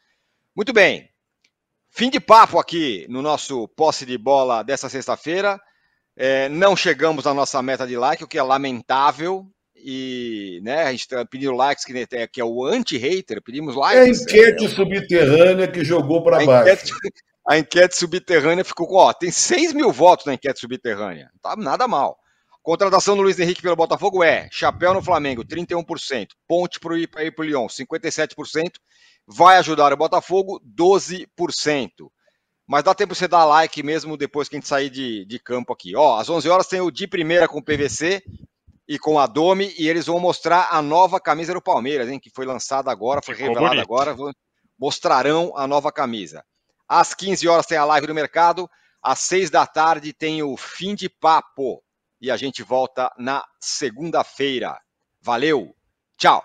[0.57, 1.09] Muito bem.
[1.91, 5.61] Fim de papo aqui no nosso posse de bola dessa sexta-feira.
[6.21, 9.47] É, não chegamos à nossa meta de like, o que é lamentável.
[9.77, 14.01] E né, a gente está pedindo likes, que, é, que é o anti-hater, pedimos likes.
[14.01, 16.73] É a enquete é, subterrânea que jogou para baixo.
[16.73, 16.93] Enquete,
[17.49, 18.97] a enquete subterrânea ficou com.
[18.97, 21.31] Ó, tem 6 mil votos na enquete subterrânea.
[21.41, 22.19] Tá nada mal.
[22.61, 26.27] Contratação do Luiz Henrique pelo Botafogo é Chapéu no Flamengo, 31%.
[26.49, 28.73] Ponte para ir para o Lyon, 57%.
[29.25, 32.11] Vai ajudar o Botafogo, 12%
[32.69, 35.73] mas dá tempo você dar like mesmo depois que a gente sair de, de campo
[35.73, 35.97] aqui.
[35.97, 38.23] Ó, às 11 horas tem o de primeira com o PVC
[38.87, 42.31] e com a Domi, e eles vão mostrar a nova camisa do Palmeiras, hein, que
[42.31, 43.85] foi lançada agora, foi Ficou revelada bonito.
[43.85, 44.15] agora,
[44.79, 46.45] mostrarão a nova camisa.
[46.87, 48.69] Às 15 horas tem a live do mercado,
[49.03, 51.83] às 6 da tarde tem o fim de papo,
[52.21, 54.79] e a gente volta na segunda-feira.
[55.23, 55.75] Valeu,
[56.19, 56.45] tchau!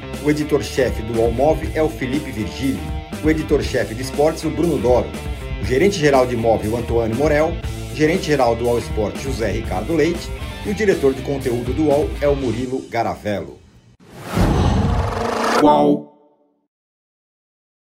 [0.23, 2.79] O editor-chefe do Allmove é o Felipe Virgílio.
[3.23, 5.07] O editor-chefe de esportes, o Bruno Doro.
[5.59, 7.53] O gerente-geral de imóvel, Antônio Morel.
[7.91, 10.29] O gerente-geral do All Sport, José Ricardo Leite.
[10.63, 13.57] E o diretor de conteúdo do UOL é o Murilo Garavello.
[15.59, 16.10] Qual?